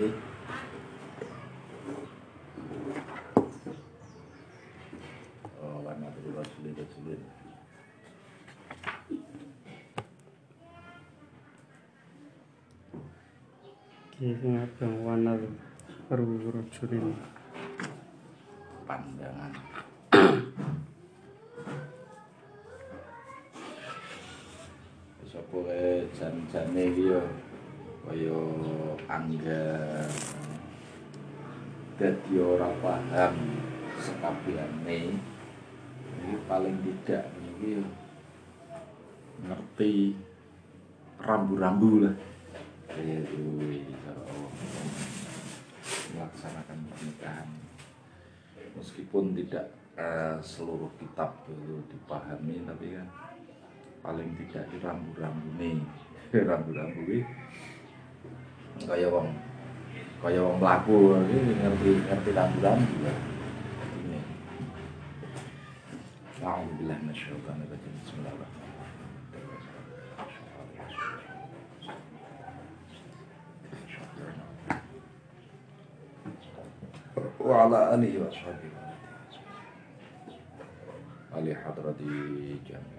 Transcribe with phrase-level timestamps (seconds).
[0.00, 0.16] lagi
[5.60, 7.20] oh warna berubah sulit sulit
[14.08, 15.36] oke ini ada warna
[16.08, 17.04] berubah sulit
[18.88, 19.52] pandangan.
[25.20, 26.88] Besok boleh jan-jan nih
[29.10, 29.66] angga
[31.98, 33.34] dadi ora paham
[33.98, 35.18] sekabehane
[36.22, 37.84] iki paling tidak iki ya
[39.40, 40.14] ngerti
[41.20, 42.16] rambu-rambu lah.
[42.90, 43.44] Kaya itu
[44.02, 44.52] cara Allah
[46.10, 47.48] melaksanakan pernikahan.
[48.74, 53.08] Meskipun tidak eh, seluruh kitab itu dipahami tapi kan
[54.00, 55.78] paling tidak di rambu-rambu nih.
[56.50, 57.26] Rambu-rambu ini
[58.83, 59.29] kaya wong
[60.19, 63.13] kaya wong mlaku ini ngerti ngerti rambu-rambu ya
[64.03, 64.19] ini
[66.43, 68.63] Alhamdulillah minasyaitonir rajim Bismillahirrahmanirrahim
[77.39, 78.71] وعلى آله وأصحابه
[81.35, 81.95] علي حضرة
[82.69, 82.98] جميع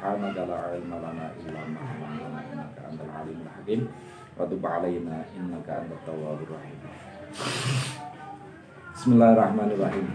[0.00, 3.80] subhanaka la ilma lana illa ma 'allamtana innaka antal alimul hakim
[4.32, 6.80] wa tub alaina innaka antat tawwabur rahim.
[8.96, 10.08] Bismillahirrahmanirrahim.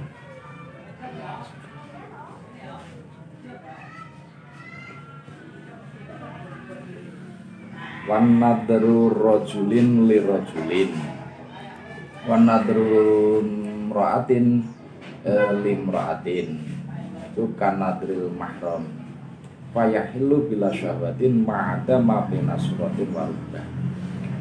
[8.09, 10.91] Wan nadru rojulin li rojulin.
[12.25, 12.89] Wan nadru
[13.93, 14.65] mraatin
[15.21, 16.73] eh, limraatin
[17.37, 19.04] Itu kanadril mahram
[19.75, 23.65] fayahillu bila syahwatin ma'ada ma bina suratin warubah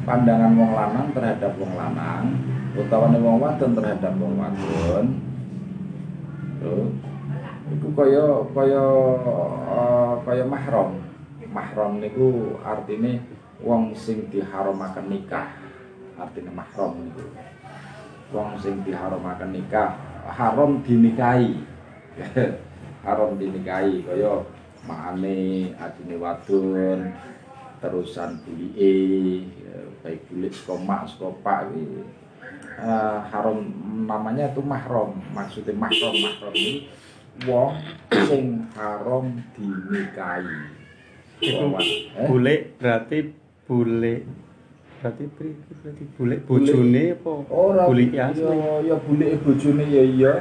[0.07, 2.39] pandangan wong lanang terhadap wong lanang
[2.79, 5.05] utawane wong wadon terhadap wong wadon
[7.65, 8.83] iku kaya kaya
[9.75, 11.01] eh, kaya mahram.
[11.55, 13.23] Mahram niku artine
[13.63, 15.55] wong sing diharamaken nikah
[16.19, 17.25] artinya mahram niku.
[18.35, 19.95] Wong sing diharamaken nikah
[20.25, 21.61] haram dinikahi.
[23.05, 24.41] Haram dinikahi kaya
[24.85, 26.99] makane adine wadon
[27.81, 28.93] terusan bulike
[30.05, 32.01] baik bulik saka mak saka pak iki
[32.77, 33.57] eh, haram
[34.05, 36.89] namanya itu mahram maksudnya mahram mahram ini
[37.43, 37.73] wong
[38.29, 39.25] sing haram
[39.57, 40.77] dinikahi
[41.35, 42.27] Itu eh?
[42.31, 43.35] bule berarti
[43.67, 44.23] bule
[45.03, 45.49] berarti pri
[45.83, 48.57] berarti bule bojone apa Ora bule ya asli
[48.87, 50.33] ya bulike bojone ya iya.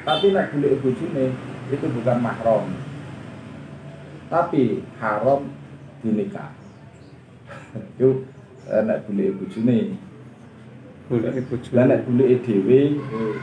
[0.00, 1.24] Tapi nek bulike bojone
[1.70, 2.64] itu bukan mahram.
[4.30, 5.50] Tapi haram
[6.06, 6.54] dinikah.
[7.98, 8.22] Itu
[8.70, 9.78] eh, nek bulike bojone.
[11.10, 12.80] bule Lah bojone nek bulike dhewe.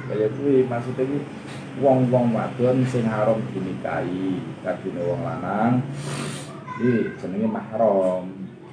[0.07, 1.21] Kaya kuwi maksudnya kuwi
[1.83, 4.39] wong-wong wadon sing haram dinikahi.
[4.63, 5.83] Kadine wong lanang
[6.79, 8.23] iki jenenge mahram.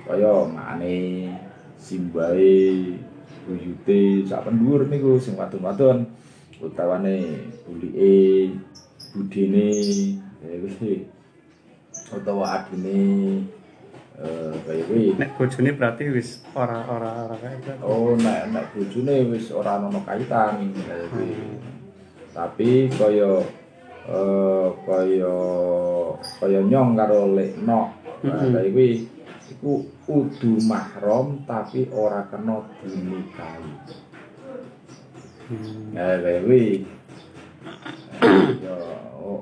[0.06, 0.96] Kaya makane
[1.82, 2.94] simbahe
[3.44, 6.06] buyute sak pendur niku sing wadon-wadon.
[6.62, 8.54] Utawane bulike
[9.10, 9.68] budine
[10.46, 10.56] ya
[12.12, 13.40] utawa adine
[14.14, 17.82] eh kaya kuwi nek bojone berarti wis ora ora ora berarti.
[17.82, 21.34] Oh, nek nek bojone wis ora ono kaitan kaya kuwi.
[22.30, 23.42] Tapi kaya
[24.06, 25.34] eh kaya
[26.38, 27.90] kaya nyong karo lekno.
[28.22, 28.54] Nah, Mhm.
[28.54, 28.90] kaya kuwi
[29.50, 29.72] iku
[30.64, 33.70] mahram tapi ora kena dinikahi.
[35.50, 35.90] Hmm.
[35.90, 36.64] Nah, kaya kuwi.
[38.64, 38.76] Ya,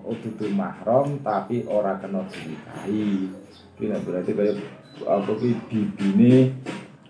[0.02, 3.30] kudu mahram tapi ora kena dinikahi.
[3.78, 4.52] Kuwi berarti kaya
[5.06, 6.52] apa kuwi bibine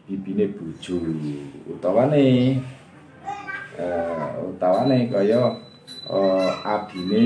[0.05, 1.00] bibine bojo
[1.67, 2.59] utawane
[3.81, 5.41] eh utawane kaya
[6.06, 7.23] eh, adine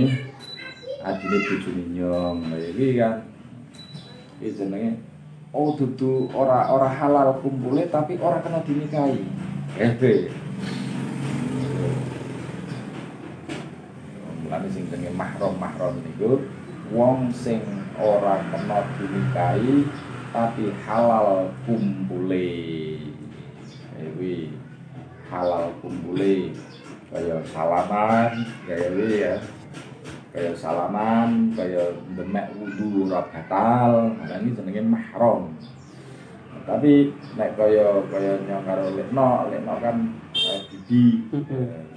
[1.03, 2.39] adine bojone nyong.
[2.51, 3.17] Kaya iki kan.
[4.41, 4.91] Iki jenenge
[5.57, 9.23] oh dudu ora ora halal kumpule tapi ora kena dinikahi.
[9.77, 10.46] Eh
[14.57, 16.41] mulane sing jenenge mahram-mahram niku
[16.89, 17.61] wong sing
[18.01, 19.85] ora kena dinikahi
[20.33, 22.49] tapi halal kumpule.
[24.17, 24.57] Kuwi
[25.29, 26.57] halal kumpule.
[27.13, 29.35] Kaya salaman kaya ya.
[30.33, 34.17] Kaya salaman kaya demek wudu ora batal.
[34.17, 35.53] Nah ini jenenge mahram.
[36.65, 39.97] Tapi nek kaya kaya nyong karo lekno lekno kan
[40.33, 40.65] eh.
[40.89, 41.96] Eh,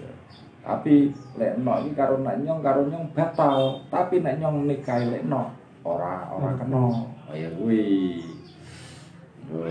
[0.69, 3.81] tapi lek nok iki karo nek nyong karo nyong batal.
[3.89, 5.50] Tapi nek nyong nikahi lek nok
[5.81, 7.10] ora ora kena.
[7.30, 8.21] kaya kuwi
[9.50, 9.66] Oh.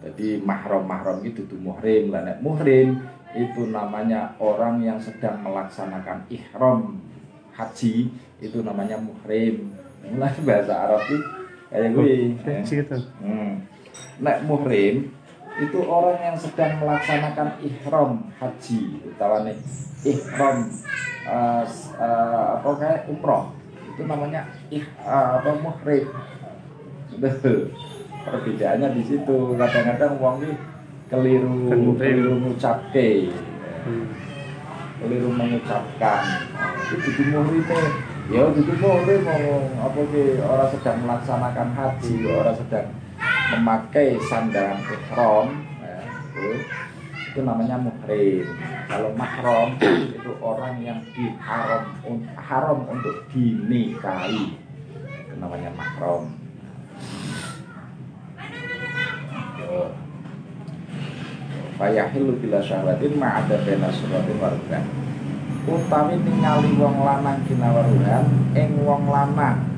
[0.00, 2.08] jadi mahram-mahram itu tuh muhrim.
[2.08, 3.04] Lah nek muhrim
[3.36, 7.04] itu namanya orang yang sedang melaksanakan ihram
[7.52, 8.08] haji
[8.40, 9.76] itu namanya muhrim.
[10.08, 11.16] Mulai bahasa Arab itu
[11.68, 12.96] kayak gue Haji gitu.
[13.20, 13.68] Hmm.
[14.24, 15.12] Nek muhrim
[15.60, 19.52] itu orang yang sedang melaksanakan ihram haji utawane
[20.02, 20.56] ihram
[21.62, 23.52] s- eh, apa kayak umroh
[23.84, 26.08] itu namanya ih eh, apa muhrim
[28.22, 29.36] perbedaannya di situ.
[29.58, 30.54] Kadang-kadang wong ini
[31.10, 31.98] keliru Kan muhrim.
[32.16, 33.10] keliru ngucapke.
[33.82, 34.06] Hmm.
[35.02, 36.22] keliru mengucapkan.
[36.86, 37.80] Itu dudu muhrime
[38.30, 42.86] ya dudu muhrim ngomong apa ki orang sedang melaksanakan haji orang sedang
[43.52, 45.46] memakai sandaran ihram
[45.84, 46.46] ya, itu,
[47.32, 48.48] itu namanya muhrim.
[48.88, 51.84] Kalau mahram itu orang yang diharam
[52.36, 54.56] haram untuk dinikahi.
[55.28, 56.32] Itu namanya mahram.
[61.80, 64.84] Fayahilu bila syahwatin ma'ada bena suratin waruhan
[65.64, 69.72] Utawi ningali wong lanang kinawaruhan Ing wong lanang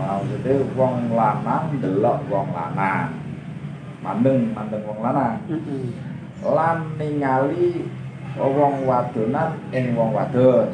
[0.00, 3.12] Maksudnya wong lanang delok wong lanang
[4.00, 5.92] Mandeng, mandeng wong lanang Mm-mm.
[6.40, 7.84] Lan ningali
[8.40, 10.72] wong wadonan ing wong wadon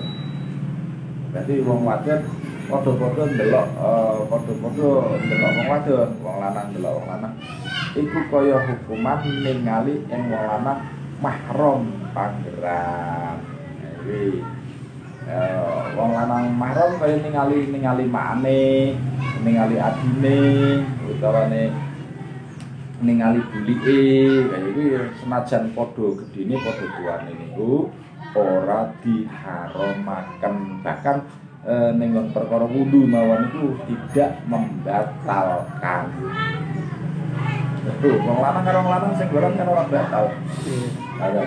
[1.36, 2.20] Berarti wong wadon
[2.66, 4.90] padha-padha ndelok eh, padha-padha
[5.20, 7.34] ndelok wong wadon, wong lanang ndelok wong lanang.
[7.92, 10.80] Iku kaya hukuman ningali ing wong lanang
[11.20, 11.82] mahram
[12.16, 13.36] panggeran.
[14.00, 14.40] Iki
[15.28, 18.96] eh, wong lanang mahram kaya ningali ningali makane,
[19.46, 20.42] ningali adine,
[21.06, 21.70] utawane
[22.98, 24.00] ningali bulike
[24.50, 24.84] kaya iki
[25.22, 27.86] senajan padha gedene padha tuane niku
[28.34, 31.22] ora diharamaken bahkan
[31.62, 36.10] eh, ning perkara wudu mawon iku tidak membatalkan
[37.86, 40.26] Betul, wong lanang karo wong lanang sing goran kan ora batal.
[41.22, 41.42] Ada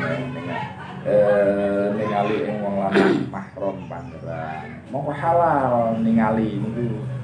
[1.04, 4.88] eh ningali ing wong lanang mahram pangeran.
[4.88, 7.19] Mongko halal ningali niku.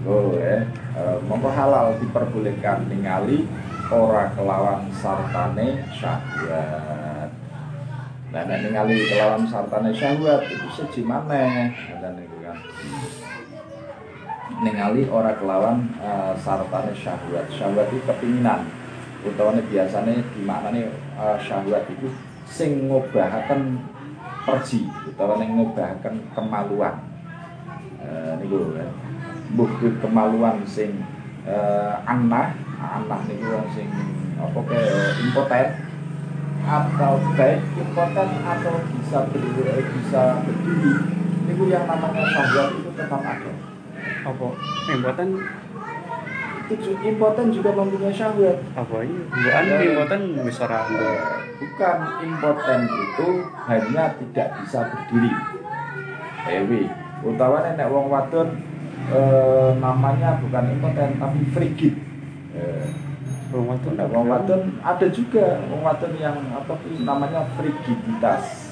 [0.00, 0.64] Niku ya.
[0.96, 3.44] Eh, diperbolehkan ningali
[3.92, 7.28] ora kelawan sartane syahwat.
[8.30, 11.68] Nah, nek ningali kelawan sartane syahwat itu seji maneh.
[11.74, 12.56] Ngoten niku kan.
[14.64, 17.52] ningali ora kelawan eh, sartane syahwat.
[17.52, 18.64] Syahwat itu kepinginan.
[19.20, 20.88] Utawane biasane dimaknani
[21.20, 22.08] eh, syahwat itu
[22.48, 23.76] sing ngobahaken
[24.48, 27.04] perji utawane ngobahaken kemaluan.
[28.00, 28.88] Eh niku ya.
[29.50, 31.02] Mbuh kuwi kemaluan sing
[31.42, 33.90] eh, anah, anah niku wong sing
[34.40, 34.80] apa ke
[35.20, 35.66] impoten
[36.64, 40.92] atau baik impoten atau bisa berdiri bisa berdiri
[41.50, 43.52] niku yang namanya syahwat itu tetap ada
[44.20, 44.46] Apa?
[44.94, 45.28] Impoten
[46.70, 49.22] itu impoten juga mempunyai syahwat apa iya?
[49.28, 51.02] Bukan impoten wis ora ando.
[51.02, 51.20] Eh,
[51.58, 53.28] bukan impoten itu
[53.66, 55.32] hanya tidak bisa berdiri
[56.48, 56.88] Ewi
[57.20, 58.48] utawane nek wong wadon
[59.10, 61.94] eh, namanya bukan impoten tapi frigid
[62.54, 62.86] eh,
[63.50, 68.70] Wong wadon nek wong wadon ada juga wong wadon yang apa sih namanya frigiditas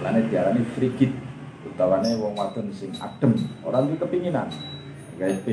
[0.00, 1.12] Mulane diarani frigid
[1.60, 3.36] utawane wong wadon sing adem.
[3.60, 4.48] Orang itu kepinginan.
[5.20, 5.44] Guys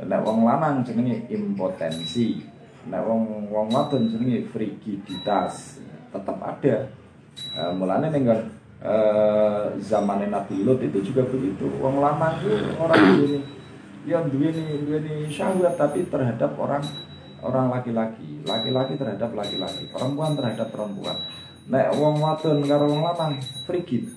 [0.00, 2.44] nek wong lanang jenenge impotensi.
[2.84, 5.80] Nek wong wong wadon jenenge frigiditas
[6.12, 6.92] tetap ada.
[7.56, 8.28] Eh, mulane ning
[8.80, 11.68] eh zamane Nabi Lut itu juga begitu.
[11.84, 13.38] Wong lanang itu orang duweni
[14.08, 16.80] yang duweni duweni syahwat tapi terhadap orang
[17.44, 18.40] orang laki-laki.
[18.48, 21.16] Laki-laki terhadap laki-laki perempuan terhadap perempuan.
[21.68, 23.36] Nek wong wadon karo wong lanang
[23.68, 24.08] frigid.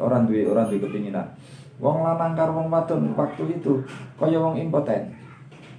[0.00, 1.28] Orang duwe orang duwe kepinginan.
[1.76, 3.84] Wong lanang karo wong wadon waktu itu
[4.16, 5.12] kaya wong impoten.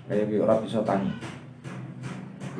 [0.06, 1.10] Kaya ora bisa tangi.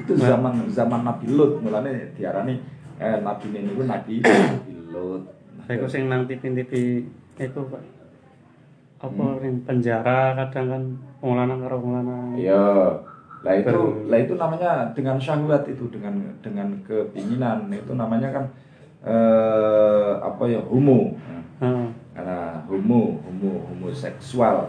[0.02, 0.34] Itu Nah.
[0.34, 1.62] zaman zaman Nabi Lut.
[1.62, 2.58] Mulane diarani
[2.98, 4.16] eh, Nabi ini Nabi
[5.00, 5.24] Lut
[5.66, 6.72] Saya kok sing nang TV-TV
[7.40, 7.84] itu Pak.
[9.00, 9.64] Apa Hmm.
[9.64, 10.84] penjara kadang kan
[11.24, 12.36] wong lanang karo wong lanang.
[12.36, 13.00] Iya.
[13.40, 18.46] Lah itu Ber- lah itu namanya dengan syahwat itu dengan dengan kepinginan itu namanya kan
[19.08, 21.16] eh apa ya homo.
[21.64, 21.88] Heeh.
[22.12, 24.68] Karena homo, homo, homoseksual.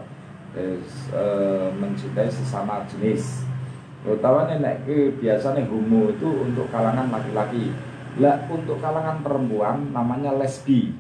[0.55, 3.47] Terus eh, mencintai sesama jenis.
[4.07, 7.75] Terutama nek ke biasanya homo itu untuk kalangan laki-laki.
[8.19, 10.91] Lah untuk kalangan perempuan namanya lesbi.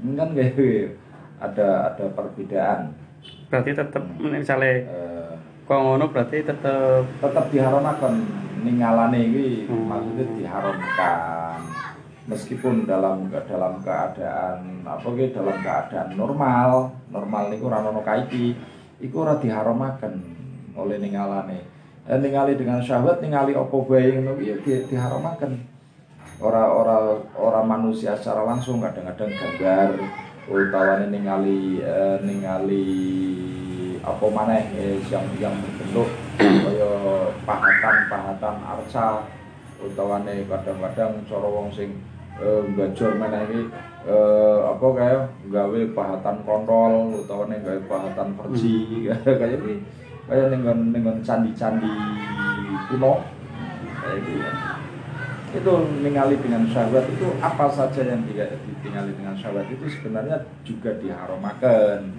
[0.00, 0.96] Kan kayak
[1.36, 2.96] ada ada perbedaan.
[3.52, 5.30] Berarti tetep misalnya Eh,
[5.66, 8.14] kok ngono berarti tetep tetap diharamkan
[8.62, 9.68] ningalane iki.
[9.68, 9.84] Hmm.
[9.90, 11.60] maksudnya diharamkan.
[12.26, 18.54] Meskipun dalam dalam keadaan apa gitu dalam keadaan normal normal niku ora ono kaiki
[18.98, 20.14] iku ora diharamaken
[20.74, 21.62] oleh ningalane.
[22.06, 25.52] Eh, ningali dengan syahwat ningali apa bae ngono iki ya di- diharamaken
[26.36, 26.96] ora ora
[27.32, 29.88] ora manusia secara langsung kadang-kadang gambar
[30.52, 32.86] utawane ningali eh, ningali
[34.04, 36.92] apa maneh eh, yang yang berbentuk kaya
[37.48, 39.24] pahatan-pahatan arca
[39.80, 41.96] utawane kadang-kadang cara wong sing
[42.36, 43.60] eh, gajor iki
[44.04, 49.80] eh, apa kaya gawe pahatan kontol utawane gawe pahatan perji kaya iki
[50.28, 51.90] kaya ning nggon candi-candi
[52.92, 53.24] kuno
[54.04, 54.85] kayak gitu ya
[55.54, 55.72] itu
[56.02, 62.18] ningali dengan syahwat itu apa saja yang tidak ditinggali dengan syahwat itu sebenarnya juga diharomaken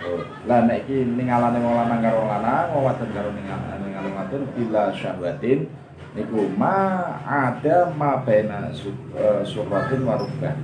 [0.00, 0.16] Oh,
[0.48, 5.68] lah nek iki ningalane wong lanang karo lanang, wong wadon karo ningalane wadon bila syahwatin
[6.16, 10.56] niku ma ada ma baina su- eh, surratin wa rukbah.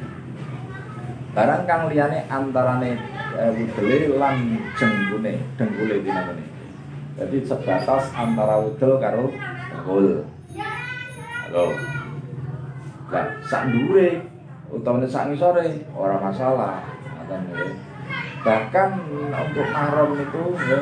[1.36, 2.96] Barang kang liyane antarane
[3.36, 6.44] eh, wudele lan jenggune, dengkule dinamane.
[7.20, 9.28] Jadi sebatas antara wudel karo
[9.68, 10.24] dengkul.
[11.46, 11.70] Halo.
[13.06, 14.18] Lah sak ndure
[14.66, 16.82] utawa sak ngisore ora masalah.
[17.06, 17.70] Ngoten nggih.
[18.42, 18.90] Bahkan
[19.30, 20.78] untuk mahram itu ya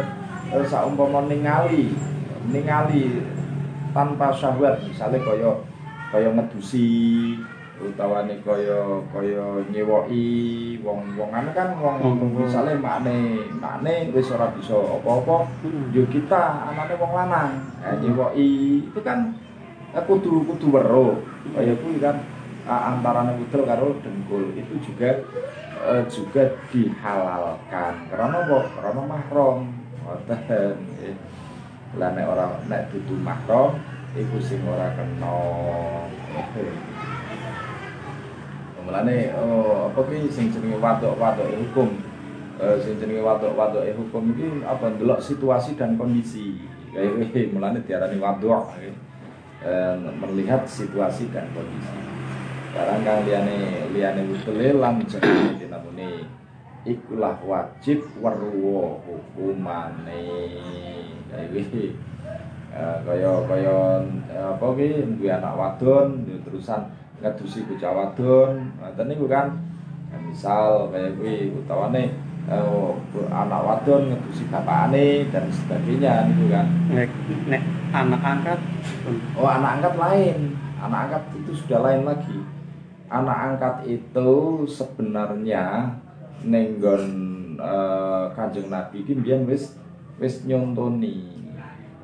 [0.53, 1.93] eh, saumpama ningali
[2.49, 3.25] ningali
[3.93, 5.53] tanpa syahwat misalnya kaya
[6.09, 6.89] kaya ngedusi
[7.75, 10.25] utawane kaya kaya nyewoki
[10.81, 15.89] wong wong anu kan wong Wong- misalnya makne makne wis ora bisa apa-apa Hmm.
[15.91, 18.49] yo kita anaknya wong lanang eh, nyewoki
[18.85, 19.33] itu kan
[20.03, 21.15] kudu kudu weruh
[21.55, 22.19] kaya kuwi kan
[22.67, 24.57] antarane wudel karo dengkul.
[24.57, 25.21] Itu juga
[25.85, 27.95] eh, juga dihalalkan.
[28.09, 28.59] Karena apa?
[28.81, 29.59] Karena mahram.
[30.05, 30.77] Ngoten.
[31.95, 33.79] Lah nek ora nek dudu mahram
[34.17, 35.39] iku sing ora kena.
[38.85, 41.89] Mulane oh, apa ki sing jenenge wadok-wadok hukum.
[42.61, 46.61] Eh, sing jenenge wadok-wadok hukum iki apa ndelok situasi dan kondisi.
[46.93, 48.95] Kayak iki mulane diarani nggih.
[49.65, 51.97] Eh, melihat situasi dan kondisi.
[52.77, 56.29] Barang kang liyane liyane wutele lan jenenge dinamune
[56.85, 60.29] ikulah wajib weruwa hukumane.
[61.33, 61.97] Kayak iki.
[62.77, 64.05] Eh, kaya kaya
[64.53, 66.85] apa ki duwe anak wadon terusan
[67.25, 69.49] ngadusi bocah wadon ngoten niku kan
[70.15, 72.15] Ya, misal kayak kuwi utawane
[72.47, 72.91] eh,
[73.35, 77.11] anak wadon ngedusi bapakane dan sebagainya niku kan nek
[77.51, 77.63] nek
[77.95, 78.61] anak angkat.
[79.39, 80.39] Oh anak angkat lain.
[80.83, 82.39] Anak angkat itu sudah lain lagi.
[83.07, 84.31] Anak angkat itu
[84.67, 85.95] sebenarnya
[86.43, 87.05] nenggon
[87.57, 89.79] eh, kanjeng nabi iki mbiyen wis
[90.19, 91.47] wis nyontoni.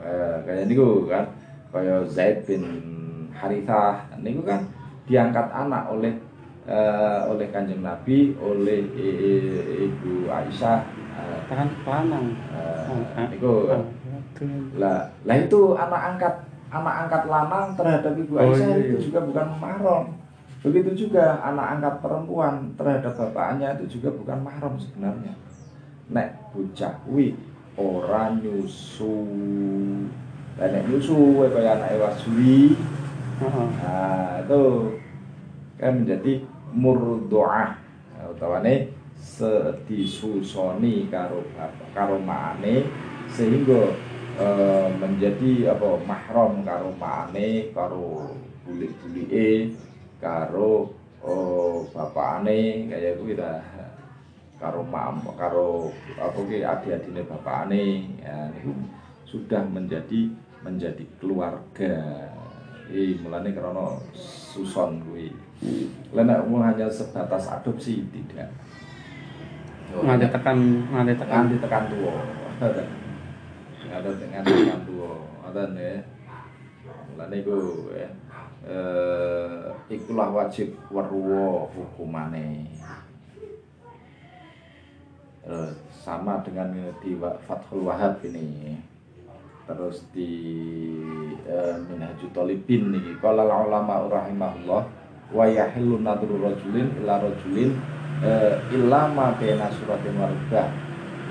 [0.00, 1.34] Eh, kayak niku kan
[1.74, 2.62] kaya Zaid bin
[3.34, 4.06] Harithah.
[4.22, 4.70] Niku kan
[5.10, 6.14] diangkat anak oleh
[6.70, 8.86] eh, oleh kanjeng nabi oleh
[9.90, 10.86] ibu Aisyah.
[11.10, 13.66] Eh, tahan lanang eh, niku.
[13.66, 13.99] Kan.
[14.78, 16.34] Lah lah itu anak angkat
[16.70, 19.04] anak angkat lanang terhadap ibu Oh, Aisyah iya, itu iya.
[19.10, 20.04] juga bukan mahram.
[20.60, 25.34] Begitu juga anak angkat perempuan terhadap bapaknya itu juga bukan mahram sebenarnya.
[26.10, 27.34] Nek bocah kuwi
[27.74, 29.16] ora nyusu.
[30.56, 32.76] Lah nek nyusu kaya anak wasuli
[33.40, 34.92] nah itu
[35.80, 36.44] kan menjadi
[36.76, 37.72] murdoah
[38.36, 41.40] utawane sedisusoni karo
[41.96, 42.84] karo maane
[43.32, 43.96] sehingga
[44.40, 48.32] eh, menjadi apa mahram karo maane karo
[48.64, 49.76] bulik-bulike
[50.20, 53.60] karo oh, bapakane kaya kuwi ta
[54.60, 57.84] karo mam karo apa ki adik-adine bapakane
[58.20, 58.72] ya niku
[59.24, 62.28] sudah menjadi menjadi keluarga
[62.90, 63.86] Ih, mulane karena
[64.50, 65.30] suson kuwi.
[66.10, 68.50] Lah nek mau hanya sebatas adopsi tidak.
[69.94, 70.58] Nganti tekan
[70.90, 72.14] nganti tekan nganti tekan tua.
[73.90, 75.12] Ada dengan tekan tua.
[75.50, 75.98] Ada ya.
[77.10, 78.10] Mulane iku ya.
[78.60, 82.70] Eh, ikulah wajib weruwo hukumane.
[85.44, 85.70] Eh,
[86.00, 88.78] sama dengan di Fathul Wahab ini
[89.70, 90.32] terus di
[91.46, 94.82] uh, Minhajul Talibin niki qala ulama rahimahullah
[95.30, 97.78] wa yahillu nadru rajulin ila rajulin
[98.18, 100.18] uh, illa ma baina suratin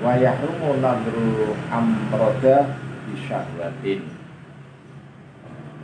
[0.00, 2.72] wa yahrumu nadru amroda
[3.04, 4.00] bi syahwatin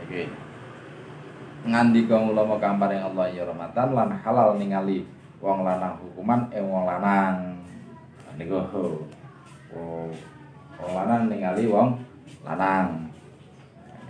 [0.01, 0.25] niki.
[1.67, 5.03] Ngandi kang ulama kampar yang Allah ya rahmatan lan halal ningali
[5.37, 7.61] wong lanang hukuman eh wong lanang.
[8.39, 8.57] Niku.
[9.75, 10.09] Oh
[10.81, 11.99] wong lanang ningali wong
[12.41, 13.11] lanang.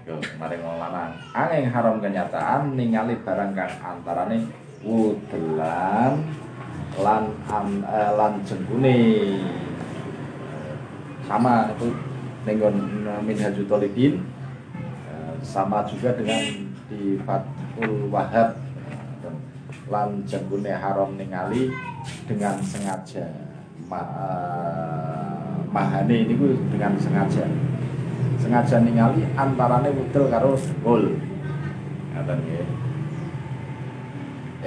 [0.05, 1.11] Iku maring wong lanang.
[1.35, 4.47] Angin haram kenyataan ningali barang kang antarane
[4.85, 6.21] wudelan
[6.97, 8.97] lan an, eh, lan jengkune
[11.27, 11.91] sama itu
[12.48, 12.74] dengan
[13.27, 14.24] minhajul talibin
[15.12, 16.39] eh, sama juga dengan
[16.88, 18.55] di Fathul Wahab
[19.88, 21.72] lan jengkune haram ningali
[22.27, 23.27] dengan sengaja
[23.88, 26.36] Ma, uh, mahane ini
[26.67, 27.48] dengan sengaja.
[28.36, 31.15] Sengaja ningali antarane wudel karo gol
[32.12, 32.39] ngaten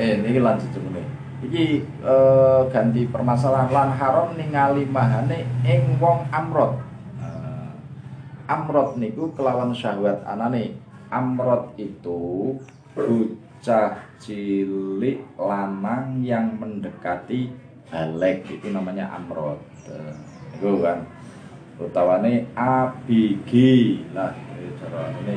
[0.00, 1.00] eh niki lanjut jemene
[1.40, 3.73] iki eh, ganti permasalahan.
[3.73, 6.80] Lan haram ningali mahane ing wong amrot
[7.20, 7.70] uh,
[8.49, 10.76] amrot niku kelawan syahwat anane.
[11.11, 12.54] Amrot itu
[12.94, 17.50] bocah cilik lanang yang mendekati
[17.90, 18.47] balik.
[18.47, 19.59] Itu namanya amrot
[19.90, 20.14] uh,
[20.54, 21.09] itu kan
[21.80, 23.52] utawane ABG
[24.12, 24.37] lah
[24.80, 25.37] cara ini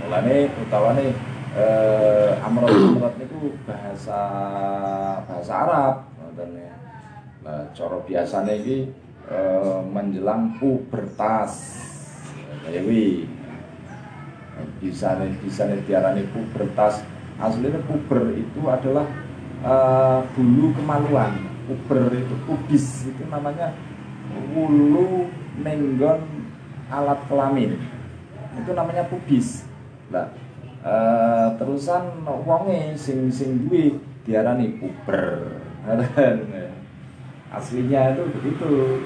[0.00, 1.06] mulane utawane
[1.56, 4.20] eh amrot amrot niku bahasa
[5.24, 6.74] bahasa Arab ngoten ya.
[7.40, 8.78] Nah cara biasane iki
[9.32, 11.80] eh, menjelang pubertas.
[12.66, 13.24] Kuwi.
[14.84, 17.00] Bisa bisa diarani pubertas.
[17.36, 19.04] Aslinya puber itu adalah
[19.60, 21.36] uh, bulu kemaluan.
[21.68, 23.76] Puber itu pubis itu namanya
[24.56, 25.28] wulu
[25.60, 26.24] nenggon
[26.88, 27.76] alat kelamin.
[28.56, 29.68] Itu namanya pubis
[30.08, 30.32] lah
[30.86, 30.96] e,
[31.58, 35.58] terusan wonge sing sing duwe diarani puber.
[37.56, 39.02] Aslinya itu begitu.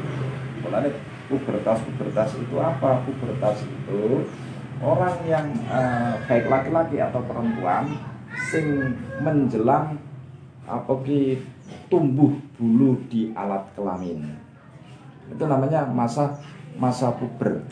[0.60, 0.92] Mulane
[1.28, 3.00] pubertas pubertas itu apa?
[3.08, 4.28] Pubertas itu
[4.84, 5.80] orang yang e,
[6.28, 7.88] baik laki-laki atau perempuan
[8.52, 9.96] sing menjelang
[10.68, 11.40] apa ki
[11.90, 14.36] tumbuh bulu di alat kelamin.
[15.32, 16.38] Itu namanya masa
[16.76, 17.64] masa puber.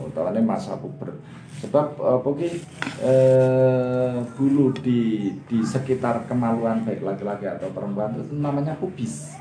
[0.00, 0.08] Oh,
[0.40, 1.12] masa puber
[1.60, 2.56] sebab uh, pokoknya
[3.04, 9.36] uh, bulu di di sekitar kemaluan baik laki-laki atau perempuan itu namanya pubis.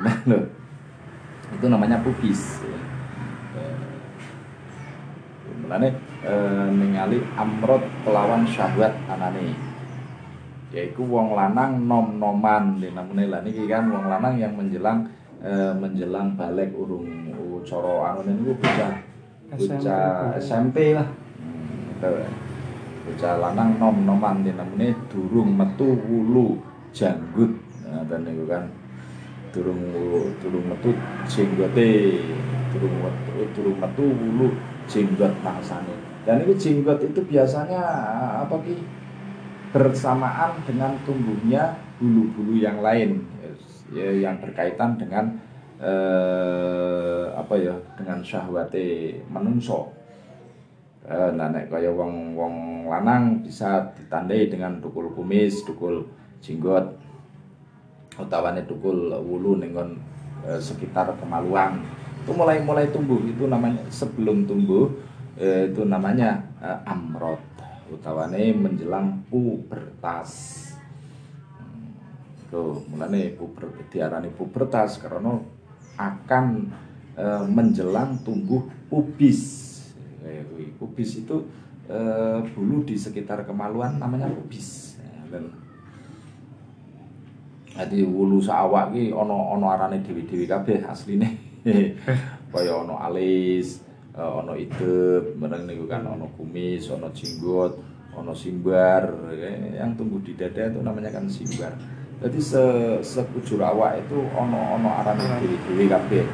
[0.00, 0.44] Nah loh.
[1.50, 2.62] Itu namanya pubis
[5.60, 6.34] Mulane e,
[6.72, 9.54] ningali amrot kelawan syahwat anane.
[10.74, 12.78] Yaiku wong lanang nom-noman.
[12.78, 15.06] Dinamune lah niki kan wong lanang yang menjelang
[15.38, 17.06] e, menjelang balik urung
[17.60, 19.09] cara anu niku bocah
[19.50, 21.08] bocah SMP lah.
[21.40, 22.22] Hmm,
[23.06, 26.62] bocah lanang nom-noman dinamune durung metu wulu
[26.94, 27.50] janggut.
[27.86, 28.70] Nah, dan niku kan
[29.50, 29.82] durung
[30.38, 30.94] durung metu
[31.26, 32.22] jenggote,
[32.70, 34.48] durung metu durung metu wulu
[34.86, 35.94] jenggot bangsane.
[36.22, 37.80] Dan itu jenggot itu biasanya
[38.46, 38.78] apa ki
[39.70, 43.22] bersamaan dengan tumbuhnya bulu-bulu yang lain
[43.94, 45.38] ya, yang berkaitan dengan
[45.80, 49.90] eh, apa ya dengan syahwate menungso.
[51.08, 52.54] Eh, nah nek kaya wong wong
[52.86, 56.04] lanang bisa ditandai dengan tukul kumis, tukul
[56.44, 57.00] jenggot
[58.20, 59.72] utawane tukul wulu ning
[60.44, 61.80] eh, sekitar kemaluan.
[62.20, 63.16] Itu mulai mulai tumbuh.
[63.24, 64.92] Itu namanya sebelum tumbuh
[65.40, 67.40] eh, itu namanya eh, amrot
[67.90, 70.30] utawane menjelang pubertas.
[71.58, 71.96] Hmm,
[72.52, 75.40] tuh mulane puber diarani pubertas karena
[76.00, 76.44] akan
[77.20, 79.68] eh, menjelang tumbuh pubis.
[80.80, 81.36] Pubis itu
[81.88, 84.96] eh, bulu di sekitar kemaluan namanya pubis.
[87.70, 91.28] Jadi wulu sawak ki ono ono arane dewi-dewi kabeh asline.
[92.52, 93.78] Kaya ono alis
[94.18, 97.78] uh, ono idep meneng niku kan ono kumis ono jenggot
[98.18, 99.32] ono simbar.
[99.78, 102.64] Yang tumbuh di dada itu namanya kan simbar jadi se
[103.00, 106.24] sekujur awak itu ono ono arane dewi-dewi kabeh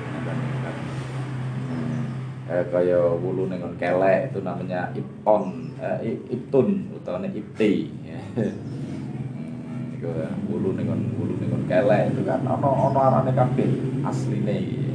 [1.70, 2.02] hmm.
[2.50, 7.94] eh, kaya wulu ning kelek itu namanya ipton eh, iptun utawa ipti
[9.96, 10.10] iku
[10.50, 13.70] wulu ning wulu ning kelek itu kan ana ana arane kabeh
[14.02, 14.86] asline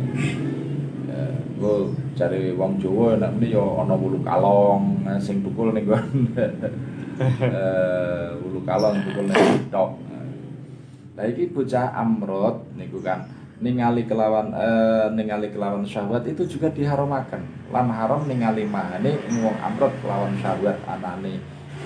[1.12, 5.84] Eh, Gue cari wong Jawa nek muni ya ana wulu kalong eh, sing tukul ning
[5.86, 6.08] nggon
[7.22, 9.92] eh wulu kalong tukul ning tok.
[11.16, 13.28] Lah iki bocah amrot niku kan
[13.62, 17.44] ningali kelawan eh, ningali kelawan syahwat itu juga diharamkan.
[17.70, 21.38] Lan haram ningali mahane wong amrot kelawan syahwat anane.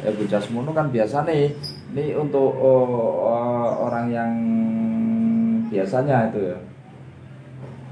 [0.06, 1.56] Eh bocah semono kan biasa nih
[1.96, 4.32] ini untuk oh, oh, orang yang
[5.72, 6.58] biasanya itu ya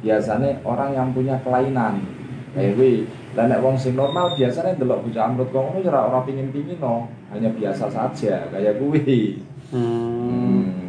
[0.04, 2.04] biasanya orang yang punya kelainan
[2.52, 6.20] kayak gue lah nek wong sing normal biasanya delok bocah amrut kok ngono ora ora
[6.28, 9.40] pingin-pingin no hanya biasa saja kayak gue
[9.74, 10.43] Hmm.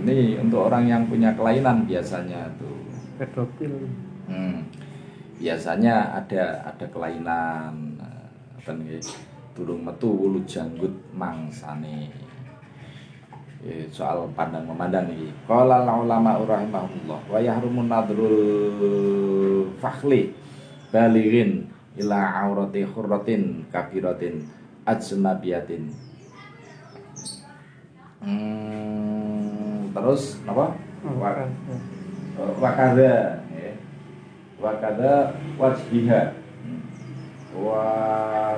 [0.05, 2.77] Nih untuk orang yang punya kelainan biasanya tuh
[3.17, 3.89] Pedofil.
[4.29, 4.69] hmm,
[5.41, 7.99] biasanya ada ada kelainan
[8.61, 9.01] apa nih
[9.57, 12.13] turung metu wulu janggut mangsane
[13.65, 15.33] Eh, soal pandang memandang ini.
[15.49, 20.37] Qala ulama rahimahullah wa yahrumun nadrul fakhli
[20.93, 21.65] balighin
[21.97, 24.45] ila aurati khurratin kabiratin
[24.85, 25.97] ajnabiyatin.
[28.21, 29.14] Hmm,
[29.95, 30.75] terus apa?
[31.07, 31.47] Wa-
[32.59, 33.73] wakada ya.
[34.59, 36.23] wakada wajhiha.
[37.55, 37.85] Wa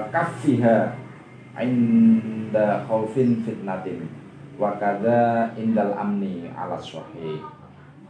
[0.09, 0.97] kaffiha
[1.61, 4.09] inda khaufin fitnatin.
[4.57, 7.45] Wakada indal amni ala sahih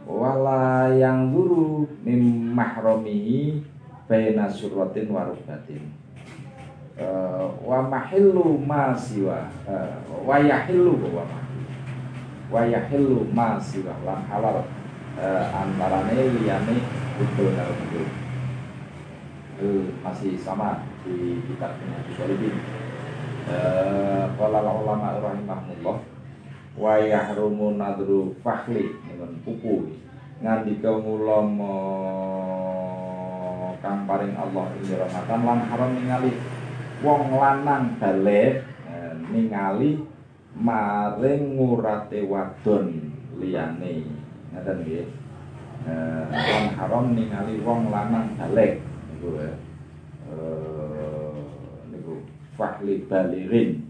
[0.07, 3.59] wala yang guru mim mahromihi
[4.07, 5.83] baina surratin wa rukbatin
[6.97, 9.45] Eh, wa mahillu ma siwa.
[9.69, 9.91] Eh,
[10.25, 11.46] wa yahillu wa mahillu
[12.47, 14.63] wa yahillu ma siwa lan halal
[15.19, 16.75] eh, antarane liyane
[17.17, 18.07] karo udul
[19.57, 22.53] Eh, masih sama di kitab Minhajul Talibin
[23.49, 25.97] Eh, Qala ulama rahimahullah
[26.77, 29.97] wa yahrumu nadru fahli dengan pupu
[30.45, 31.41] ngandika mula
[32.37, 36.37] mo- kang paring Allah ing rahmatan lan haram ningali
[37.01, 40.05] wong lanang balik eh, ningali
[40.57, 44.05] maring ngurate wadon liyane.
[44.53, 45.07] Ngaten nggih.
[45.87, 49.53] Eh, lan haram ningali wong lanang balik niku ya
[51.93, 52.25] niku
[52.57, 53.87] fahli balirin.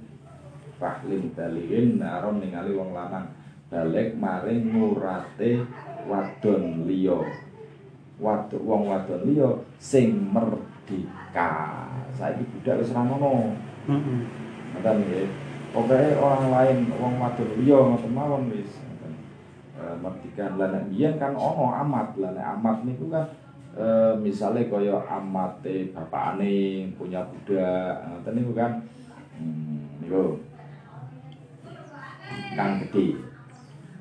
[0.78, 3.34] Fahlin balirin haram ningali wong lanang
[3.72, 5.66] balik maring ngurate
[6.06, 7.18] wadon liya.
[8.22, 9.50] Wadon wong wadon liya
[9.82, 11.90] sing merdeka.
[12.14, 13.58] Saiki budak wis ora ngono.
[13.88, 14.48] Heeh.
[14.78, 15.28] ngoten nggih
[15.78, 18.82] pokoke orang lain wong wadon liya ngoten mawon wis.
[19.78, 19.94] Eh,
[20.58, 22.18] lah nek biyen kan ono amat.
[22.18, 23.30] Lah nek amat niku kan
[23.78, 28.72] eh, misalnya kaya amate bapakane punya budak ngoten niku kan.
[29.38, 30.42] Hmm, niku
[32.58, 33.22] kang gede.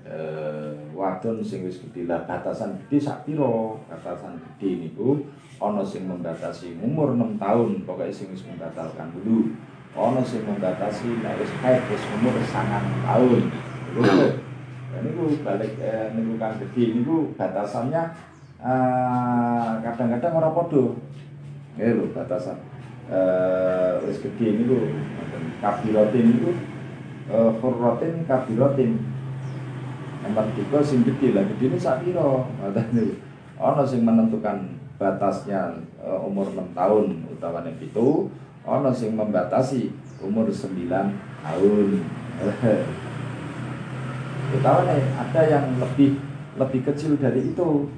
[0.09, 2.09] Eh wadon sing wis gede.
[2.09, 5.29] Lah batasan gede sak pira batasan gede niku
[5.61, 7.85] ana sing membatasi umur 6 tahun.
[7.85, 9.53] Pokoknya sing wis membatalkan dulu
[9.97, 13.43] ono sing membatasi nek wis haid wis umur sangat tahun.
[13.97, 14.29] Nah.
[14.93, 18.03] Nah, niku balik eh, niku kang gede niku batasannya
[18.61, 20.85] eh, kadang-kadang ora padha.
[21.81, 22.61] Nggih lho batasan.
[23.09, 24.93] Eh wis gede niku
[25.65, 26.53] kabiratin niku
[27.33, 29.01] eh, hurratin kabiratin
[30.27, 33.17] empat tiga sing gede lah gede ini sakiro ngoten
[33.57, 37.93] ono sing menentukan batasnya eh, umur 6 tahun utawa nek 7
[38.67, 40.91] ono sing membatasi umur 9
[41.43, 41.89] tahun.
[44.47, 46.23] Ya Kita nih ada yang lebih
[46.55, 47.91] lebih kecil dari itu.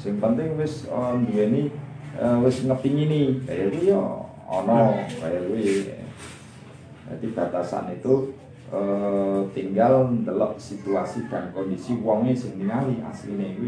[0.00, 1.68] Sing penting wis eh, on dua ini
[2.16, 3.68] eh, wis ngepingini ini.
[3.68, 5.92] Kuwi yo ono kayak gue
[7.10, 8.34] jadi batasan itu
[8.70, 13.58] uh, tinggal ndelok situasi dan kondisi uangnya sing asli asline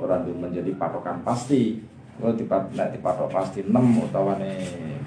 [0.00, 1.82] Orang itu menjadi patokan pasti.
[2.20, 4.52] Kalau dipat nek dipatok pasti 6 utawane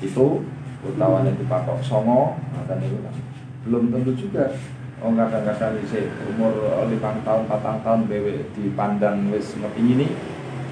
[0.01, 0.41] itu
[0.81, 2.33] utawane dipatok songo
[2.81, 3.15] niku kan.
[3.69, 4.49] Belum tentu juga.
[5.03, 6.55] Oh kadang-kadang isi umur
[6.89, 10.07] 5 tahun, 4 tahun bewe dipandang wis ngerti ini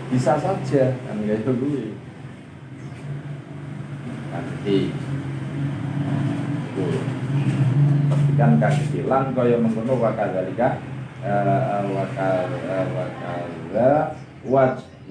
[0.09, 1.93] bisa saja kan kayak gue.
[4.31, 4.77] Nanti
[8.11, 10.79] Pastikan kasilan kaya mengkono wakadzalika
[11.23, 13.91] eh, wakadza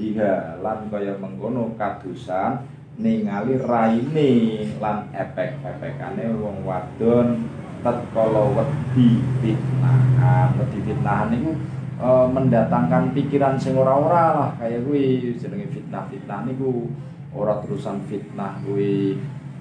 [0.01, 2.65] wajhiha lan kaya mengkono kadusan
[2.97, 4.33] ningali raine
[4.81, 7.45] lan epek-epekane wong wadon
[7.85, 11.53] tatkala wedi fitnahan wedi fitnahan niku
[12.01, 14.51] eh, mendatangkan pikiran sing ora-ora lah.
[14.57, 16.89] Kaya kuwi jenenge fitnah-fitnah niku.
[17.37, 19.21] Ora terusan fitnah kuwi.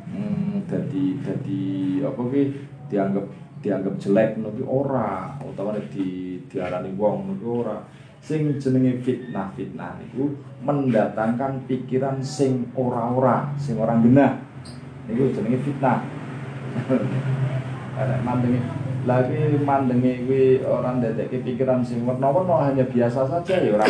[0.10, 1.64] Hmm, dadi dadi
[2.02, 2.44] apa kuwi?
[2.88, 3.26] Dianggap
[3.60, 5.36] dianggap jelek ngono ora.
[5.44, 7.78] Utawa di diarani wong ngono ora
[8.20, 14.44] sing jenenge fitnah fitnah niku mendatangkan pikiran sing ora-ora sing ora genah
[15.08, 16.04] niku jenenge fitnah
[18.00, 18.64] Ada mandengi
[19.04, 23.84] lagi mandengi kuwi orang dedekke pikiran sing werna-werna hanya biasa saja ya ora.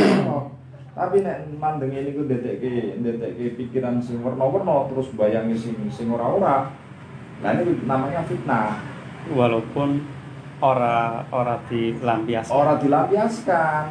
[0.98, 6.74] Tapi nek mandengi niku dedekke dedekke pikiran sing werna-werna terus bayangi sing sing ora-ora.
[7.46, 8.82] Nah ini namanya fitnah.
[9.30, 10.02] Walaupun
[10.60, 12.54] ora ora dilampiaskan.
[12.56, 13.84] Ora dilampiaskan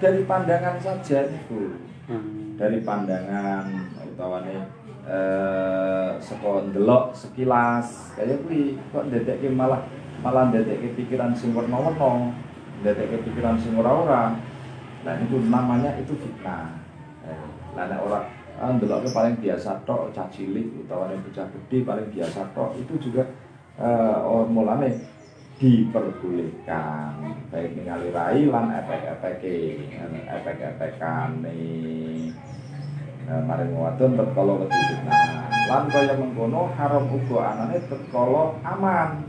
[0.00, 1.72] dari pandangan saja niku.
[2.06, 2.56] Hmm.
[2.56, 3.64] Dari pandangan
[4.12, 4.56] utawane
[5.06, 9.78] eh saka ndelok sekilas kaya kuwi kok ndedekke malah
[10.18, 12.34] malah ndedekke pikiran sing werna-werna,
[12.82, 14.36] ndedekke pikiran sing ora-ora.
[15.06, 16.74] Nah itu namanya itu fitnah.
[17.22, 18.20] Eh, Lah nek ora
[18.60, 23.08] ah, ndelokke paling biasa tok cah cilik utawa nek bocah gede paling biasa tok itu
[23.08, 23.22] juga
[23.76, 25.15] eh oh, mulane
[25.56, 27.16] diperbolehkan
[27.48, 29.88] baik ningali rai lan efek-efeke
[30.28, 31.64] efek-efekane
[33.26, 35.50] Nah, maring wadon terkala wedi fitnah.
[35.66, 39.26] Lan kaya mengkono haram uga anane terkala aman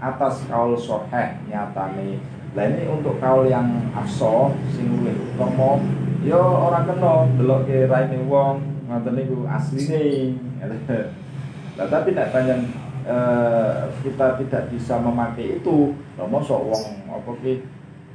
[0.00, 2.16] atas kaul soheh nyatane.
[2.56, 5.76] Lah ini untuk kaul yang afso sing luwih utama
[6.24, 8.56] ya ora kena ndelokke raine wong
[8.88, 10.40] ngoten niku asline.
[11.76, 12.64] Lah tapi nek panjang
[13.06, 17.62] eh, kita tidak bisa memakai itu, lha mosok wong apa ki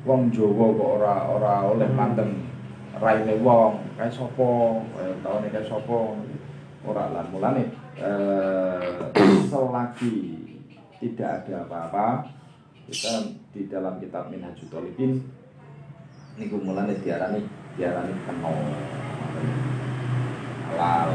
[0.04, 2.44] wong Jawa kok ora ora oleh mandeng
[3.00, 4.50] raine wong kae sapa?
[4.94, 5.98] Kaya taune kae sapa?
[6.82, 8.98] Ora lan mulane eh
[9.52, 10.42] selagi
[10.98, 12.30] tidak ada apa-apa
[12.90, 15.22] kita di dalam kitab Minhajul Talibin
[16.38, 17.46] niku mulane diarani
[17.78, 18.54] diarani keno
[20.72, 21.10] halal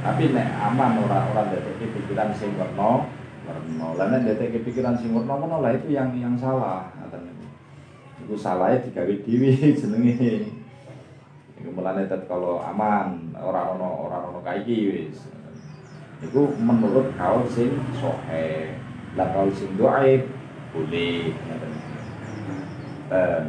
[0.00, 3.04] tapi nek aman ora ora ndetekke pikiran sing werna
[3.44, 3.86] werna.
[4.00, 7.46] Lan ndetekke pikiran sing werna werna lah itu yang yang salah ngoten niku.
[8.24, 10.56] Iku salahe digawe dhewe jenenge.
[11.60, 15.28] Iku mulane tet kalau aman ora ono ora ono kaiki wis.
[16.24, 18.72] Iku menurut kaul sing sohe.
[19.18, 21.34] Lah kaul sing boleh
[23.10, 23.42] Eh,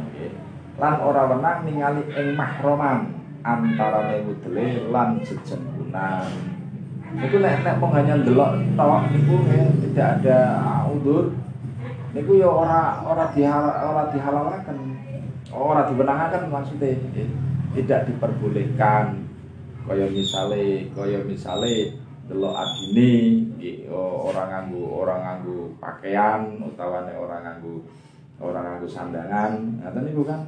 [0.74, 6.30] lan ora wenang ningali ing mahroman antarane wudele lan jejengkunan
[7.12, 10.38] niku nek nek mung hanya ndelok tok niku ya, tidak ada
[10.88, 11.34] udur
[12.12, 14.78] niku ya ora ora dihal ora dihalalaken.
[15.52, 16.96] Ora dibenangaken maksudnya.
[17.72, 19.20] Tidak diperbolehkan.
[19.84, 21.96] Kaya misale kaya misale
[22.30, 23.12] delok adine
[23.90, 27.84] oh, orang nganggo orang nganggo pakaian utawane orang nganggo
[28.40, 29.52] orang nganggo sandangan.
[29.82, 30.40] Ngaten niku kan?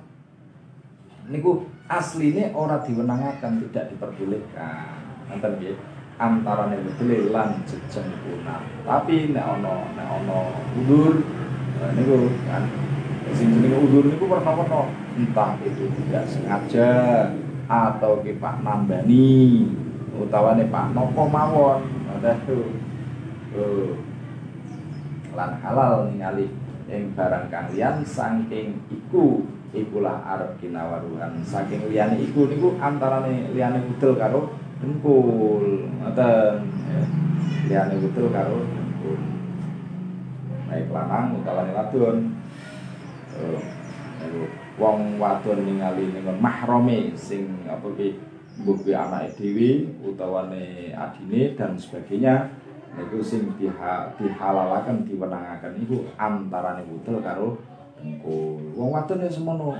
[1.29, 5.01] Niku asline ora diwenangaken tidak diperbolehkan.
[5.29, 5.77] Ngoten nggih?
[6.15, 10.39] Antarane wedele lan jejengkunan tapi nek ana nek ana
[10.79, 11.27] udur
[11.75, 12.71] nah, niku kan
[13.35, 14.95] sing jenenge udur niku warna-warna.
[15.19, 16.91] Entah itu tidak sengaja
[17.67, 19.67] atau ki Pak nambani
[20.15, 21.83] utawane Pak Noko mawon.
[22.15, 22.71] Ada tuh.
[25.35, 26.47] Lan halal ningali
[26.87, 29.43] ing barang kang liyan saking iku
[29.75, 36.63] ikulah arep kinawaruhan saking liyane iku niku antarane liyane udel karo dengkul ngoten.
[36.87, 37.03] Ya.
[37.67, 39.19] liyane udel karo dengkul
[40.71, 42.17] baik lanang utawane wadon.
[43.35, 43.63] Oh,
[44.79, 48.19] wong wadon ningali ningon mahrame sing apa ki
[48.63, 49.71] mbuh kuwi anake dhewe
[50.07, 52.55] utawane adine dan sebagainya.
[52.95, 57.59] Niku sing diha, dihalalaken diwenangaken niku antarane wudel karo
[58.75, 59.77] Wong wadon ya semono.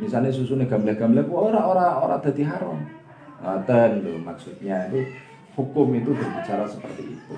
[0.00, 2.80] Misalnya susune gamble-gamble ku ora ora ora dadi haram.
[3.40, 5.00] Ngoten lho maksudnya itu
[5.56, 7.34] hukum itu berbicara seperti itu.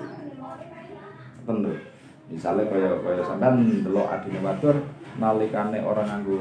[1.43, 1.73] Ngoten lho.
[2.31, 4.77] Misalnya kaya kaya sampean delok adine wadon
[5.19, 6.37] nalikane orang nganggo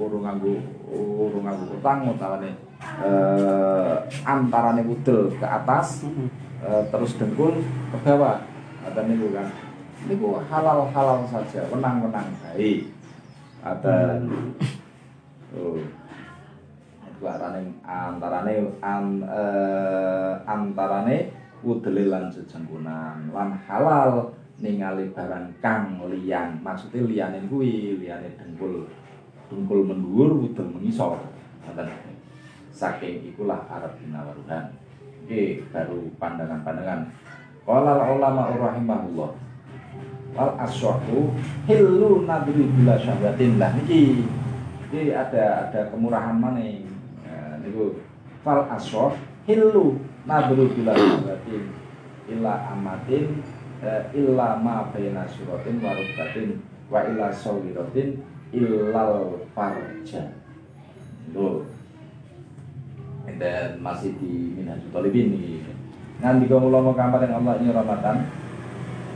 [0.00, 0.56] urung nganggo
[0.88, 2.50] urung nganggo utang utawane
[3.04, 3.94] eh
[4.24, 6.08] antarane wudel ke atas
[6.64, 8.40] eh, terus dengkul ke bawah
[8.84, 9.48] ada niku kan
[10.08, 12.88] niku halal halal saja wenang baik
[13.64, 14.20] ada
[15.56, 15.80] oh.
[17.08, 21.32] Itu arane antarane an, eh, antarane
[21.64, 24.28] wudele lan jejengkunan lan halal
[24.60, 26.60] ningali barang kang liyan.
[26.60, 28.84] Maksudnya liyane kuwi liyane dengkul
[29.48, 31.16] dengkul mendhuwur wudel mengisor.
[31.64, 31.88] Ngoten.
[32.74, 34.74] Saking ikulah arep binawaruhan.
[35.24, 37.06] Oke, baru pandangan-pandangan.
[37.64, 39.43] Qala ulama rahimahullah.
[40.34, 41.30] Wal aswahu
[41.70, 44.26] hillu nadri bila syahwatin lah niki.
[44.90, 46.90] Iki ada ada kemurahan maning.
[47.22, 48.02] Nah, niku
[48.42, 49.14] fal aswah
[49.46, 51.70] hillu nadru bila syahwatin
[52.28, 53.44] illa amatin
[53.84, 56.48] eh, illa ma baina suratin wa rukbatin
[56.88, 58.20] wa illa sawiratin
[58.54, 60.34] illal farja
[61.32, 61.66] Loh.
[63.34, 65.58] Dan masih di Minhajul Talibin ini.
[66.22, 68.22] Nanti kau ulama kamparan Allah ini Ramadan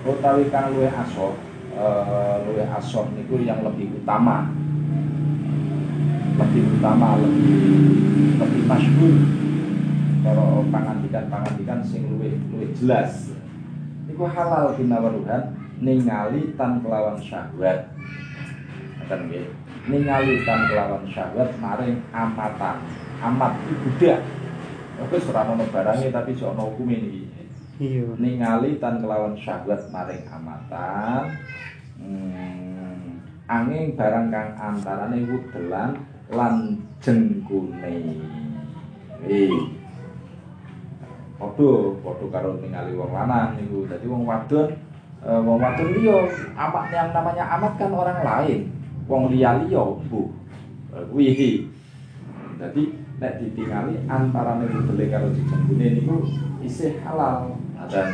[0.07, 1.35] utawi kang luwih asor
[1.79, 4.51] uh, luwih asor niku yang lebih utama.
[6.39, 7.55] Lebih utama lebih
[8.39, 9.15] lebih masyhur.
[10.23, 13.35] Kalau pangandikan pangandikan sing luwih luwih jelas.
[14.07, 17.91] Niku halal binawaruhan ningali tan kelawan syahwat.
[18.99, 19.47] Ngoten nggih?
[19.89, 22.77] Ningali tan kelawan syahwat maring amatan.
[23.19, 24.23] Amat itu budak.
[25.11, 27.23] Wis ora ono barange tapi iso ono hukume iki.
[27.79, 28.11] Iya.
[28.19, 31.31] Ningali tan kelawan syahwat maring amatan.
[31.95, 35.95] Hmm, angin barang kang antarane wudelan
[36.35, 38.19] lan jengkune.
[39.31, 39.55] Eh.
[41.39, 41.71] Padha
[42.03, 43.87] padha karo ningali wong lanang niku.
[43.87, 44.75] Dadi wong wadon
[45.23, 46.19] eh, wong wadon liya
[46.59, 48.61] amat yang namanya amat kan orang lain.
[49.07, 50.35] Wong liya-liya bu.
[50.99, 51.71] Eh, Kuwi.
[52.59, 52.83] Dadi
[53.23, 56.27] nek ditingali antara budele karo jejenggune niku
[56.63, 58.09] isih halal adan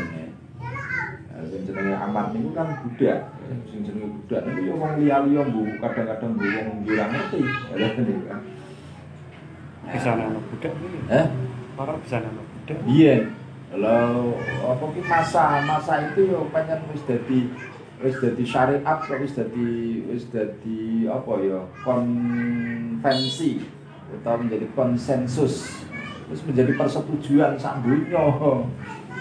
[1.45, 3.21] sing jenenge amat niku kan budak.
[3.69, 5.63] Sing jenenge budak niku ya wong liya-liya bu.
[5.83, 7.41] Kadang-kadang bu wong ora ngerti.
[7.77, 8.41] Ya niku kan.
[9.85, 10.99] Bisa nama budak ini.
[11.13, 11.27] eh
[11.77, 12.79] Orang bisa nama budak.
[12.89, 13.15] iya.
[13.75, 14.39] Lho
[14.71, 15.45] apa ki masa?
[15.67, 17.51] Masa itu yo pancen wis dadi
[17.99, 19.67] wis dadi syariat kok wis dadi
[20.07, 23.67] wis dadi apa ya konvensi
[24.23, 25.85] atau menjadi konsensus.
[26.25, 28.23] Terus menjadi persetujuan sak dunya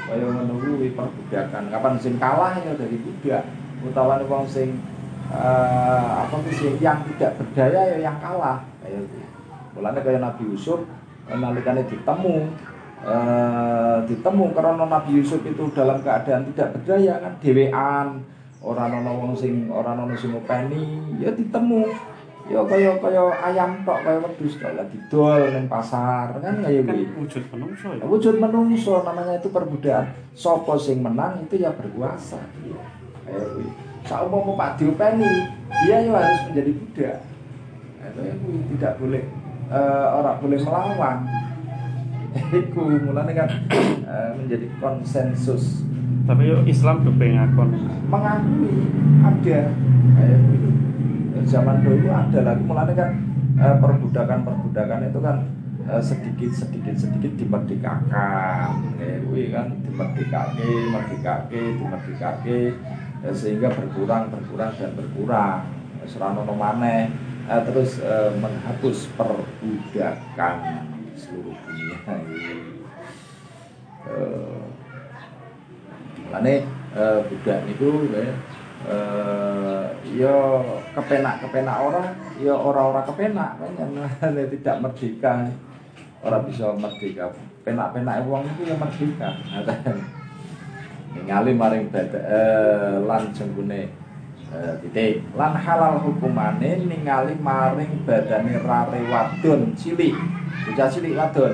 [0.04, 1.64] kaya ngono kuwi perbudakan.
[1.72, 3.44] Kapan sing kalah ya dari budak
[3.84, 4.80] utawa wong sing
[5.32, 8.64] eh, apa sih yang tidak berdaya ya yang kalah.
[8.84, 9.18] Kaya gitu.
[9.74, 10.84] Mulane kaya Nabi Yusuf
[11.32, 12.36] eh, nalikane ditemu
[13.04, 18.08] eh, ditemu karena Nabi Yusuf itu dalam keadaan tidak berdaya kan dewean.
[18.64, 21.84] Orang ono wong sing orang ono sing ngopeni ya ditemu
[22.44, 24.72] ya kaya kaya ayam tok kaya wedhus tok.
[24.76, 26.36] Lah didol ning pasar.
[26.44, 28.04] Kan kaya Kan kuwi wujud menungso ya.
[28.04, 32.40] wujud menungso namanya itu perbudakan sopo sing menang itu ya berkuasa.
[32.60, 32.84] Dia
[33.24, 33.68] kayak kuwi
[34.04, 35.32] saumpama Pak diopeni
[35.88, 37.18] dia ya harus menjadi budak.
[38.04, 39.24] Kayak kuwi tidak boleh
[39.72, 41.18] eh, orang boleh melawan.
[42.50, 43.50] Iku mulane kan
[44.04, 45.86] eh, menjadi konsensus.
[46.24, 47.70] Tapi yo Islam kepengen ngakon.
[48.08, 48.74] mengakui
[49.24, 49.60] ada.
[50.14, 50.70] Kayak gitu
[51.48, 52.64] zaman dulu ada lagi.
[52.64, 53.10] Mulanya kan
[53.58, 55.38] eh, perbudakan-perbudakan itu kan
[55.90, 58.70] eh, sedikit sedikit sedikit dimerdekakan
[59.02, 62.60] gue kan dimerdekake merdekake dimerdekake
[63.26, 65.60] eh, sehingga berkurang berkurang dan berkurang.
[66.04, 67.10] Serano maneh.
[67.44, 70.56] Eh, terus eh, menghapus perbudakan
[71.20, 71.98] seluruh dunia
[74.08, 74.64] eh,
[76.24, 76.56] Mulane
[76.96, 78.32] eh, budak ya
[78.84, 80.36] eh ya
[80.94, 82.04] kepenak-kepenak ora,
[82.38, 85.34] ya ora-ora kepenak kan tidak merdeka.
[86.24, 87.32] Ora bisa merdeka.
[87.64, 89.30] Penak-penak wong niku ya merdeka.
[89.52, 89.98] Ngaten.
[91.14, 93.86] Ningali maring bada eh, lan jenggune
[94.50, 100.14] eh, titik lan halal hukumane ningali maring badane rare wadon cilik.
[100.70, 101.54] Bocah cilik wadon.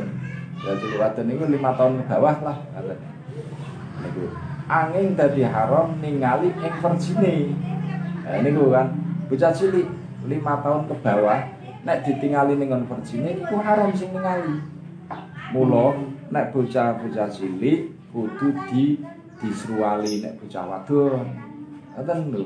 [0.63, 2.57] Ya cilik wadon niku 5 tahun ke bawah lah.
[3.99, 7.57] Niku angin dadi haram ningali ing virgine.
[8.21, 8.93] Nah, niku kan
[9.25, 9.89] bocah cilik
[10.29, 11.41] 5 tahun ke bawah
[11.81, 14.61] nek ditingali ning virgine iku haram sing ningali.
[15.49, 15.97] Mula
[16.29, 19.01] nek bocah-bocah cilik kudu di
[19.41, 21.25] disruali nek bocah wadon.
[21.97, 22.45] Ngoten lho.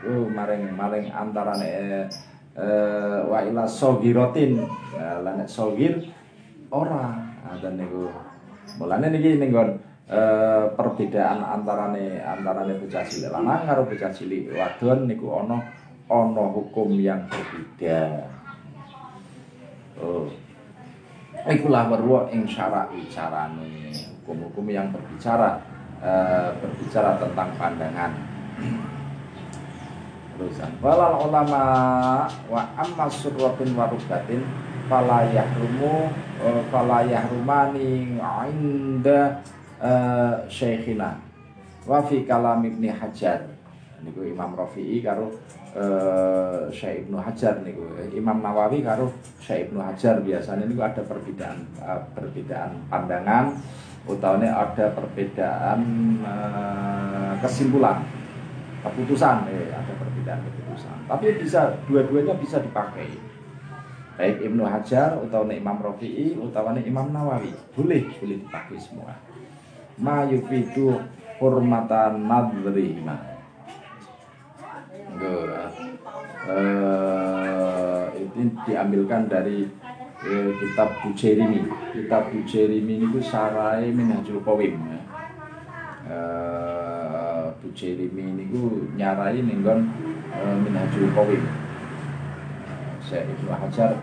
[0.00, 2.06] Oh, maring maring antarane eh,
[2.54, 4.62] eh, wa ila sogiratin.
[4.94, 5.98] Nah, lah nek sogir
[6.70, 7.18] ora.
[7.50, 8.06] Ngoten niku.
[8.78, 15.06] Mulane niki ning nggon eh, perbedaan antarane antarane bocah cilik lanang karo bocah cilik wadon
[15.06, 15.62] niku ana
[16.10, 18.26] ana hukum yang berbeda.
[20.02, 20.26] Oh.
[21.40, 25.62] Ikulah warwa ing syara'i carane hukum-hukum yang berbicara
[26.02, 28.12] eh, berbicara tentang pandangan.
[30.34, 31.62] Terusan walal ulama
[32.50, 34.40] wa amma surratin wa rubatin
[34.90, 36.10] fala yahrumu
[36.42, 38.18] eh, fala yahrumani
[39.80, 41.16] eh, syekhina.
[41.88, 43.48] Wa fi kalam ibni hajar.
[44.00, 45.28] Niku Imam Rafi'i karo
[45.76, 47.84] eh, Syekh Ibnu Hajar niku.
[48.16, 50.24] Imam Nawawi karo Syekh Ibnu Hajar.
[50.24, 53.52] Biasanya niku ada perbedaan eh, perbedaan pandangan
[54.08, 55.80] utawane ada perbedaan
[56.24, 58.00] eh, kesimpulan
[58.80, 59.52] keputusan.
[59.52, 60.96] Eh, ada perbedaan keputusan.
[61.04, 63.08] Tapi bisa dua-duanya bisa dipakai.
[64.16, 67.52] Baik Ibnu Hajar utawa Imam Rafi'i utawa Imam Nawawi.
[67.76, 69.12] Boleh boleh dipakai semua
[70.00, 70.96] ma yufidu
[71.36, 73.16] hurmatan nadrihima
[76.50, 79.68] eh, ini diambilkan dari
[80.24, 81.68] eh, kitab Bujerimi.
[81.92, 85.00] Kitab Bujerimi ini sarai minhajul qawim ya.
[86.08, 88.44] eh, Bujerimi ini
[88.96, 89.92] nyarai ninggon
[90.32, 91.42] eh, minhajul qawim.
[93.00, 93.96] Syekh Ibnu Hajar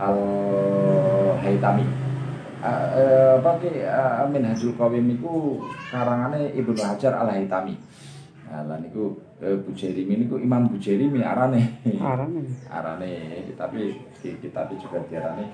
[0.00, 0.18] al
[1.40, 2.07] Haitami
[2.62, 7.74] uh, apa ki uh, Minhajul Qawim niku karangane Ibnu Hajar Al Haitami.
[8.48, 11.82] Nah, lan niku uh, Bujairimi niku Imam Bujairimi arane.
[12.00, 12.42] Arane.
[12.70, 13.12] arane
[13.54, 15.44] tapi di kitab juga diarani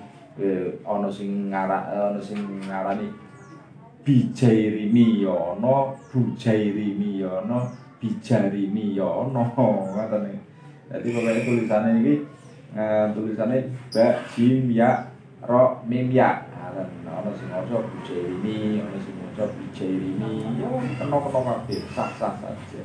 [0.40, 3.08] uh, ana sing ngara ana sing ngarani
[4.04, 9.42] Bijairimi ya ana, Bujairimi ya ana, Bijarimi ya ana.
[9.48, 10.28] Ngoten
[10.84, 12.14] Jadi pokoknya tulisannya ini
[12.76, 15.08] uh, tulisannya ba jim ya
[15.48, 16.44] ro mim ya
[16.74, 20.68] aran ana sing maca Bujairimi ana sing maca Bijairimi ya
[20.98, 22.82] kena-kena kabeh sah-sah saja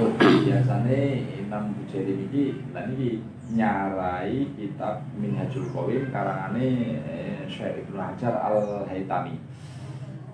[0.00, 1.00] Oh, biasanya
[1.40, 2.44] Imam Bujairimi iki
[2.76, 3.24] lan iki
[3.56, 6.68] nyarai kitab Minhajul Qawim karangane
[7.04, 9.34] eh, Syekh Ibnu Hajar Al Haitami.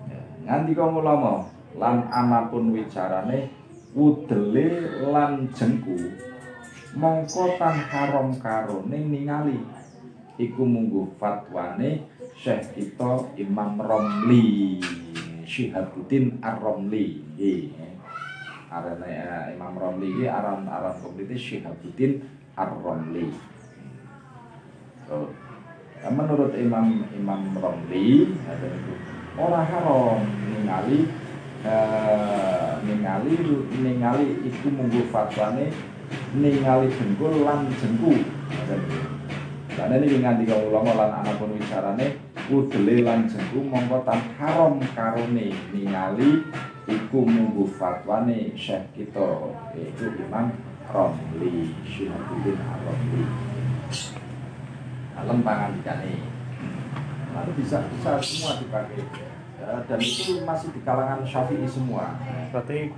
[0.07, 3.49] Ya, nganti kok ulama lan anapun wicarane
[3.97, 4.67] wudele
[5.09, 5.97] lan jengku
[6.97, 9.57] mongko tan haram karone ningali
[10.37, 12.05] iku munggu fatwane
[12.37, 14.77] Syekh kita Imam Romli
[15.47, 17.25] Syihabuddin Ar-Romli.
[18.67, 22.21] Arane eh, Imam Romli iki aran aran komplite Syihabuddin
[22.53, 23.33] Ar-Romli.
[25.09, 25.33] So,
[26.03, 28.93] eh, menurut Imam Imam Romli ada itu
[29.39, 30.21] ora haram
[30.51, 31.09] ningali
[31.65, 33.33] eh, ningali
[33.81, 35.73] ningali iku munggu fatwane
[36.37, 38.13] ningali jengkul lan jengku
[39.77, 42.17] Karena ini nganti kau ulama lan anapun wicarane
[42.49, 46.41] udele lan jengku mongko tan haram karone ningali
[46.89, 50.49] iku munggu fatwane Syekh kita yaitu Imam
[50.89, 53.21] Romli Syihabuddin Ar-Romli
[55.21, 56.25] Alam pangan dikane
[57.37, 59.05] Lalu bisa bisa semua dipakai
[59.57, 62.13] Ya, dan itu masih di kalangan Syafi'i semua.
[62.53, 62.93] Berarti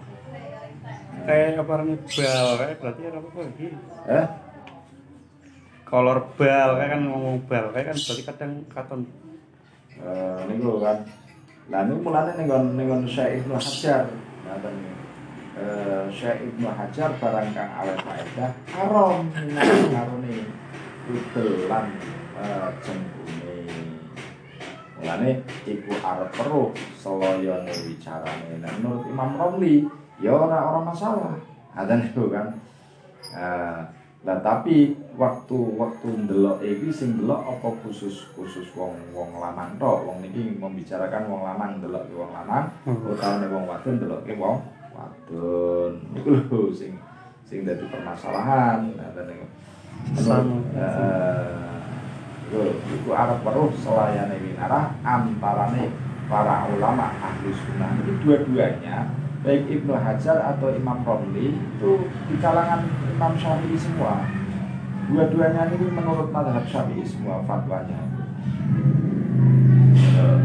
[1.24, 3.68] kayak apa bal kayak berarti ada apa lagi?
[4.12, 4.26] Eh?
[5.90, 9.02] Kolor bal kayak kan ngomong bal kayak kan berarti kadang katon
[10.00, 11.04] Eh, niku kan.
[11.68, 14.08] Lah niku mulane ning nggon ning nggon Syekh Ibnu Hajar.
[14.08, 14.94] Niku.
[15.60, 19.28] Eh, Syekh Ibnu Hajar barang kang awet faedah haram
[19.92, 20.36] karone
[21.12, 21.86] udelan
[22.40, 23.56] eh, jengkune.
[25.00, 25.30] Mulane
[25.68, 28.56] iku arep peruh seloyone wicarane.
[28.64, 29.84] Nah, menurut Imam Romli
[30.24, 31.36] ya ora ora masalah.
[31.76, 32.56] Ada niku kan.
[33.36, 33.80] Eh,
[34.20, 40.04] lah tapi waktu waktu ndelok iki sing ndelok apa khusus khusus wong wong lanang tok?
[40.04, 44.58] Wong niki membicarakan wong lanang ndelok wong lanang utawa wong wadon ndelok wong
[44.92, 45.92] wadon.
[46.12, 47.00] Niku lho sing
[47.48, 48.92] sing dadi permasalahan.
[48.92, 49.46] Niku.
[50.20, 50.56] Sama.
[50.76, 51.70] eh
[52.50, 55.96] iku iku arep weruh selayane winarah antarane
[56.28, 57.96] para ulama ahli sunnah.
[58.04, 61.92] Itu dua-duanya baik Ibnu Hajar atau Imam Romli itu
[62.28, 62.84] di kalangan
[63.20, 64.24] Imam Syafi'i semua.
[65.12, 68.00] Dua-duanya ini menurut madhab Syafi'i semua fatwanya.
[70.00, 70.40] Eh,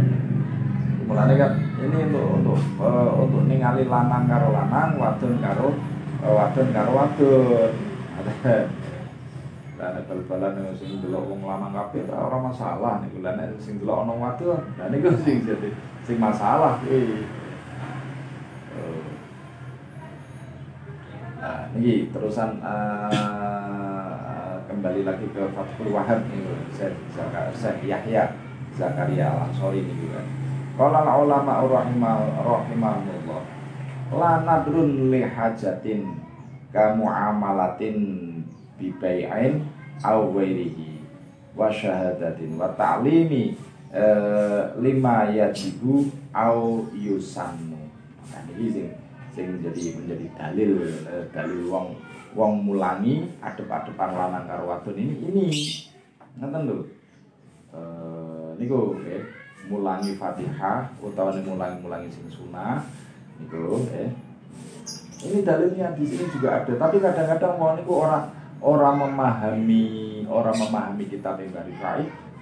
[1.07, 5.71] mulanya kan ini untuk untuk eh, untuk ningali lanang karo lanang wadon karo
[6.19, 7.71] eh, wadon karo wadon.
[8.19, 8.67] Ada
[9.75, 13.07] dan bal-balan sing delok wong lanang kabeh ora ora masalah.
[13.07, 15.71] Niku lan nek sing delok ana wadon dan niku sing jadi
[16.03, 17.23] sing masalah kuwi
[18.75, 19.15] Eh.
[21.45, 26.25] Nah, ini terusan eh, kembali lagi ke Fathul Wahab
[26.73, 28.33] Zaka- Syekh Yahya
[28.73, 30.25] Zakaria Al Ansori ini juga.
[30.81, 33.43] Qala al ulama rahimah rahimahullah.
[34.17, 36.17] La nadrun li hajatin
[36.73, 38.41] ka muamalatin
[38.81, 39.69] bi bai'in
[40.01, 41.05] aw ghairihi
[41.53, 43.53] wa syahadatin wa ta'limi
[43.93, 47.85] eh, lima yajibu au yusannu.
[48.33, 49.04] Nah, ini sing
[49.35, 50.73] sing jadi menjadi dalil
[51.11, 51.87] eh, dalil wong
[52.39, 55.45] wong mulangi adep-adepan lanang karo wadon ini ini
[56.39, 56.79] ngeten lho.
[57.75, 59.23] Eh niku nggih
[59.67, 62.87] mulangi Fatihah utawa mulangi-mulangi sing sunah
[63.43, 64.11] niku nggih.
[65.25, 68.29] Ini dalilnya di sini juga ada, tapi kadang-kadang mau niku orang
[68.61, 69.85] orang memahami
[70.29, 71.73] orang memahami kitab yang dari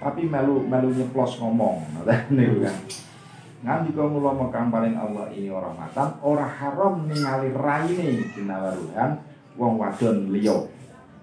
[0.03, 1.79] tapi melu melu nyeplos ngomong,
[2.35, 2.75] niku kan.
[3.63, 9.23] Nganti kau ulama kang paling Allah ini orang matan, orang haram ningali raine dinawaruhan
[9.55, 10.67] wong wadon liya.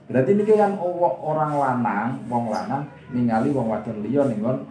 [0.09, 0.73] Berarti niki kan
[1.21, 4.65] orang lanang, wong lanang ningali wong wadon liya ning nggon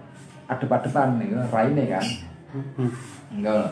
[0.50, 2.06] adep-adepan niku raine kan.
[3.30, 3.70] Enggak.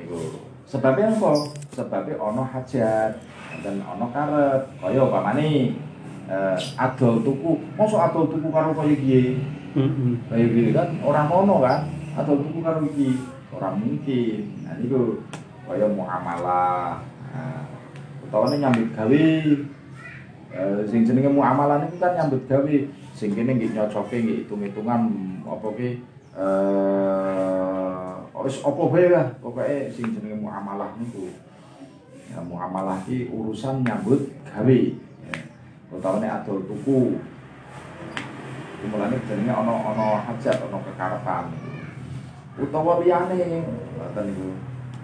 [0.00, 1.32] Niku sebabnya apa?
[1.76, 3.20] Sebabnya ono hajat
[3.60, 4.64] dan ono karep.
[4.80, 5.76] Kaya upamane
[6.24, 9.36] eh adol tuku, mosok adol tuku karo kaya piye?
[9.76, 10.12] Heeh.
[10.24, 11.84] Kaya piye kan ora ono kan?
[12.20, 13.16] Adol tuku karo iki
[13.50, 14.40] ora mungkin.
[14.68, 15.24] Nah niku
[15.64, 17.00] kaya muamalah.
[17.30, 17.62] Nah,
[18.26, 19.24] utawane nyambut gawe
[20.50, 22.74] Eh, sing jenenge muamalah niku kan nyambut gawe
[23.14, 25.02] sing kene nggih nyocoke nggih hitung-hitungan
[25.46, 25.88] apa ki
[26.34, 28.10] eh
[28.42, 31.30] wis apa bae lah pokoke sing jenenge muamalah niku
[32.34, 34.78] ya muamalah ki urusan nyambut gawe
[35.30, 35.34] ya.
[35.94, 37.14] utawane adol tuku
[38.90, 41.46] Mulane jenenge ana ana hajat ana kekarepan
[42.60, 43.64] utawa liyane.
[43.96, 44.48] Ngoten niku.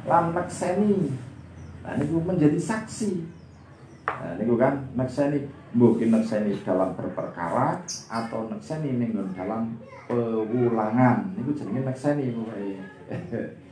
[0.06, 1.12] Lan nekseni
[1.86, 3.10] nah niku menjadi saksi.
[4.06, 9.74] Nah, niku kan nekseni mungkin nekseni dalam berperkara atau nekseni ning dalam
[10.06, 12.68] pewulangan niku jenenge nekseni pokoke.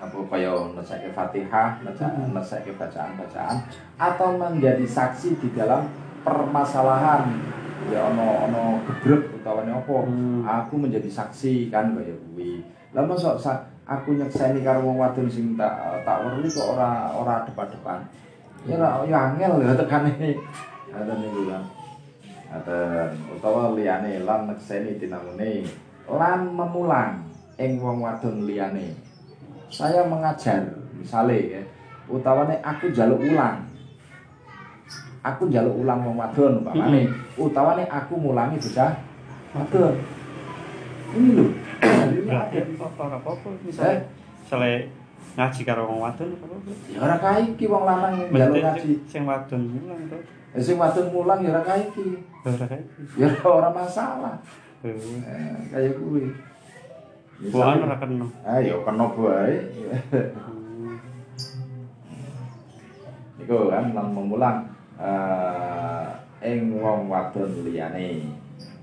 [0.00, 3.56] apa kaya nesake Fatihah, nesake nesake bacaan-bacaan
[4.00, 5.84] atau menjadi saksi di dalam
[6.24, 7.28] permasalahan
[7.90, 9.94] ya ono ono gebrek utawane apa?
[10.06, 10.40] Hmm.
[10.46, 12.62] aku menjadi saksi kan kaya kuwi.
[12.94, 17.42] Lah mosok sa- aku nyekseni karo wong wadon sing tak tak weruhi kok ora ora
[17.42, 17.98] depan-depan
[18.70, 20.14] ya ora ya angel ya tekane
[20.94, 21.62] ngoten niku kan
[22.54, 25.66] ngoten utawa liyane lan nyekseni tinamune.
[26.06, 27.22] Lan memulang
[27.58, 28.94] ing wong wadon liyane.
[29.70, 31.62] Saya mengajar misalnya ya.
[32.10, 33.62] Utawane aku jaluk ulang.
[35.22, 37.06] Aku jaluk ulang wong wadon umpamane
[37.40, 38.92] utawane aku mulangi bocah
[39.56, 39.94] wadon
[41.10, 41.46] ini lho.
[42.28, 43.48] Berarti ora apa-apa.
[43.50, 43.58] Eh?
[43.66, 43.96] misalnya
[44.44, 44.72] misalnya
[45.30, 46.28] ngaji karo wong wadon
[46.86, 48.90] ya ora kaiki wong lanang yang jaluk Mesti ngaji.
[49.08, 50.18] sing- wadon mulang to.
[50.54, 52.06] Eh, sing wadon mulang ya ora kaiki.
[52.46, 52.66] Ora
[53.16, 54.36] ya ora masalah.
[54.86, 56.30] Eh, eh, kayak kuwi.
[57.50, 58.26] Bukan ora kena.
[58.54, 59.56] ayo kena bae
[60.30, 61.00] Hmm.
[63.40, 64.58] Iku kan lan memulang
[65.00, 66.06] eh
[66.40, 68.32] ing wong wadon liyane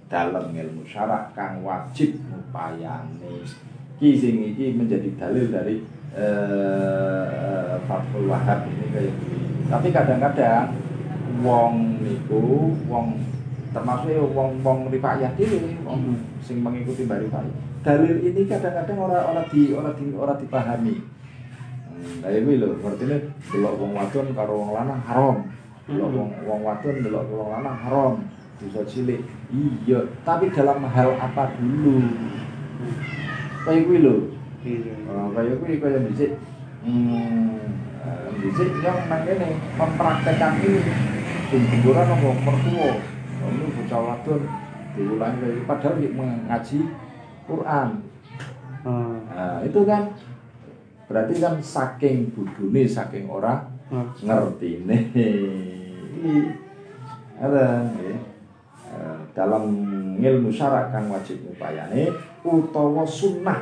[0.07, 3.43] dalem ilmu syarak kang wajib ngupayani.
[3.97, 5.81] Ki sing iki menjadi dalil dari
[6.13, 9.47] eh Fathul Wahab ini kayak gini.
[9.67, 10.69] Tapi kadang-kadang
[11.41, 13.19] wong niku wong
[13.75, 17.49] termasuk ya wong-wong rifayah dhewe, wong sing mengikuti Mbak Rifai.
[17.83, 20.95] Dalil ini kadang-kadang ora ora di ora di ora dipahami.
[21.97, 23.17] Hmm, kayak kuwi lho, artine
[23.49, 25.37] delok wong wadon karo wong lanang haram.
[25.87, 28.13] Delok wong wong wadon delok wong lanang haram.
[28.59, 29.21] Dosa cilik.
[29.53, 32.03] Iya, tapi dalam hal apa dulu?
[33.63, 34.15] Kayak kuwi lho.
[34.65, 34.93] Iya.
[35.07, 36.35] Oh, kayak kuwi kaya dhisik.
[36.83, 37.71] Hmm,
[38.03, 40.81] eh, dhisik yang nang kene mempraktekkan ini.
[41.47, 42.89] Gemboran apa mertua.
[43.37, 44.41] Oh, Ini bocah wadon
[44.97, 45.61] diulangi gitu.
[45.69, 46.79] padahal mengaji
[47.45, 47.89] Quran.
[48.83, 50.09] Ah, Nah, itu kan
[51.05, 54.07] berarti kan saking budune saking ora ah.
[54.23, 54.97] ngertine.
[57.37, 58.17] Ada nggih.
[58.87, 59.63] Eh, dalam
[60.15, 62.07] ilmu syarak kang wajib upayane
[62.41, 63.61] utawa sunnah.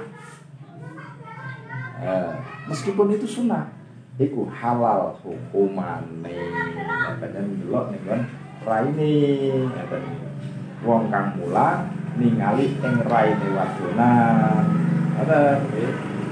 [1.99, 2.33] Eh,
[2.69, 3.73] meskipun itu sunnah,
[4.21, 6.39] iku halal hukumane.
[7.17, 8.21] Kadang delok ning kon
[8.63, 9.13] raine
[9.65, 10.03] ngaten.
[10.85, 14.63] Wong kang mulang ningali ing raine wadonan.
[15.25, 15.41] Ada.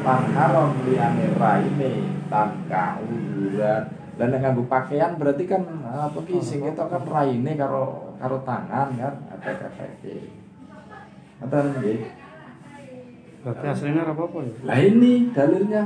[0.03, 1.91] Lan haram liyane raine
[2.27, 2.99] tanpa
[3.43, 3.83] uduran.
[4.13, 9.13] Dan nganggo pakaian berarti kan apa ki sing ketok kan raine karo karo tangan kan
[9.33, 9.99] ada efek.
[11.41, 11.99] Ngoten nggih.
[13.43, 14.53] Berarti aslinya ora apa-apa ya.
[14.63, 15.83] Lah ini dalilnya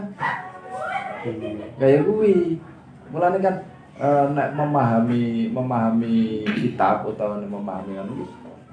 [1.81, 2.59] kayak kuwi.
[3.07, 3.55] Mulane kan
[3.95, 8.25] eh, nek memahami memahami kitab nek memahami iki,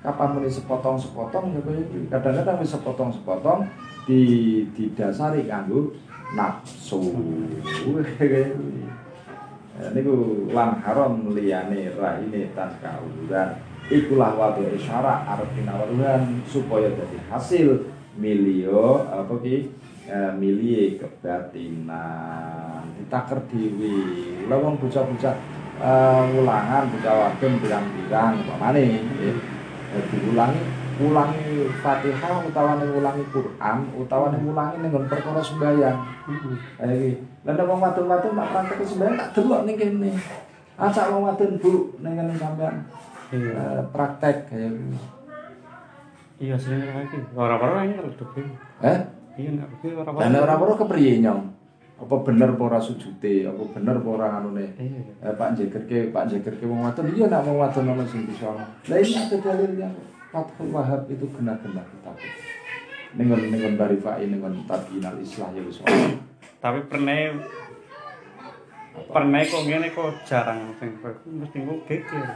[0.03, 2.05] kapan muni sepotong-sepotong ya kaya kuwi.
[2.11, 3.71] Kadang-kadang wis sepotong-sepotong
[4.05, 4.21] di
[4.77, 5.95] didasari kanggo
[6.35, 7.01] nafsu.
[9.75, 13.59] Niku lan haram liyane raine tan kauran
[13.91, 19.83] ikulah wadul isyara arep pinawaruhan supaya dadi hasil milio apa ki?
[20.05, 22.87] Eh, milie kebatinan.
[23.01, 23.97] Ditaker dhewe.
[24.47, 25.35] Lha wong bocah-bocah
[25.81, 29.55] eh, ulangan bocah wadon pirang-pirang pamane nggih
[29.95, 30.59] Eh, diulangi
[31.01, 36.57] ulangi Fatihah utawa ulangi Quran utawa ulangi ning nggon perkara sembahyang Hmm.
[36.81, 37.13] Kayak iki.
[37.45, 40.13] Lah nek wong wadon-wadon mak praktek sembahyang tak delok ning kene.
[40.81, 42.75] Acak wong wadon Bu ning kene sampean
[43.29, 43.53] Iya.
[43.53, 44.97] eh, praktek gitu.
[46.41, 47.21] Iya aslinya ora kae.
[47.37, 48.11] Ora-ora ini kalau.
[48.89, 48.99] Eh?
[49.37, 49.51] Iya
[49.83, 51.43] dewe ora Dan ora ora kepriye nyong?
[51.95, 54.67] apa bener apa ora sujute, apa bener apa ora anune.
[54.77, 55.31] Iya.
[55.31, 58.51] Eh, Pak jegerke, Pak jegerke wong wadon iya nak wong wadon ana sing bisa.
[58.51, 59.89] Lah ini ada dalilnya.
[60.35, 62.19] Fathul Wahab itu gena-gena kitab.
[63.15, 65.79] Ning ning Barifai ning Tabinal Islah ya wis.
[66.59, 67.39] Tapi pernah
[68.95, 72.27] pernah kok ngene kok jarang sing mesti kok geger.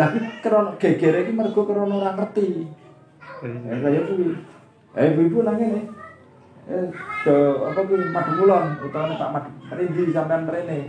[0.00, 2.64] Lah kuwi krana gegere iki mergo krana ora ngerti.
[3.44, 4.32] Eh kaya kuwi.
[4.96, 5.82] Eh ibu-ibu nang ngene.
[6.72, 6.88] Eh
[7.20, 7.36] ke
[7.68, 10.88] apa kuwi madu mulon utawa Pak Madu Rindi sampean mrene.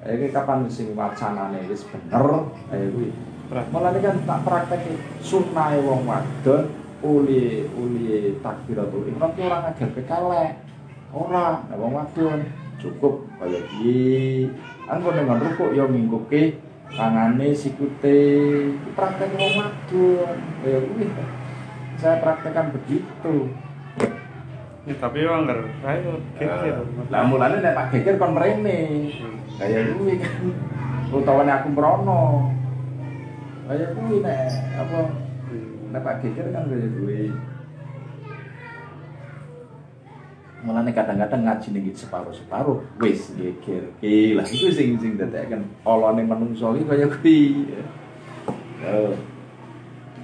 [0.00, 3.12] Eh kapan sing wacanane wis bener eh kuwi.
[3.48, 4.84] Mulane kan tak praktek
[5.24, 6.68] sunnahe wong wadon
[7.00, 10.52] uli uli takbiratul ihram ki ora ngajarke kelek.
[11.16, 12.44] Ora, nah, wong wadon
[12.76, 14.52] cukup kaya iki.
[14.84, 16.60] Angko dengan rukuk ya ngingkuke
[16.92, 18.20] tangane sikute
[18.92, 20.36] praktek wong wadon.
[20.60, 21.08] Kaya kuwi.
[21.96, 23.48] Saya praktekkan begitu.
[24.84, 26.84] Ya, tapi yo anggar ayo geger.
[27.08, 29.08] Lah mulane nek Pak Geger kon mrene.
[29.56, 30.52] Kaya kuwi kan.
[31.08, 32.52] Utawa aku mrono.
[33.68, 34.48] Kaya kuwi nek
[34.80, 34.98] apa
[35.92, 37.28] nek Geger kan kaya kuwi.
[40.64, 43.92] Mulane kadang-kadang ngaji ning separuh-separuh wis geger.
[44.00, 47.38] Ki lah iku sing sing dadekaken olone menungso iki kaya kuwi.
[48.88, 49.12] Oh.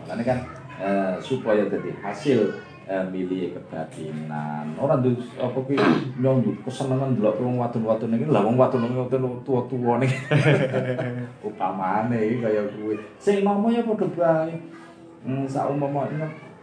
[0.09, 0.39] Mulane kan
[0.81, 4.77] eh, supaya dadi hasil milih kebatinan.
[4.77, 5.77] Ora nduk apa ki
[6.21, 8.29] nyong kesenengan delok wong wadon-wadon iki.
[8.29, 10.13] Lah wong wadon-wadon tua-tua nih.
[11.49, 13.01] Upamane iki kaya kuwi.
[13.17, 14.55] Sing nomo ya padha bae.
[15.25, 16.05] Hmm, saumpama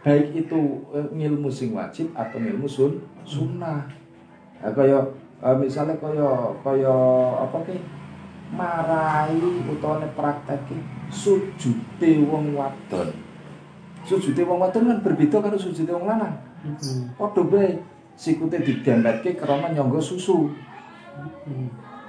[0.02, 3.86] baik itu eh, ngilmu sing wajib atau ngilmu sun sunnah.
[4.62, 4.98] Nah, kaya
[5.42, 6.96] eh, misalnya kaya kaya
[7.42, 7.82] apa ki
[8.54, 10.78] marai utawa prakteke
[11.10, 13.31] sujute wong wadon.
[14.02, 16.34] Sujute wong wadon kan berbeda karo sujute wong lanang.
[17.14, 17.78] Padha bae
[18.18, 20.50] sikute digambetke krana nyangga susu.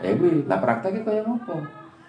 [0.04, 1.64] Ya kuwi, lah prakteke kaya ngopo?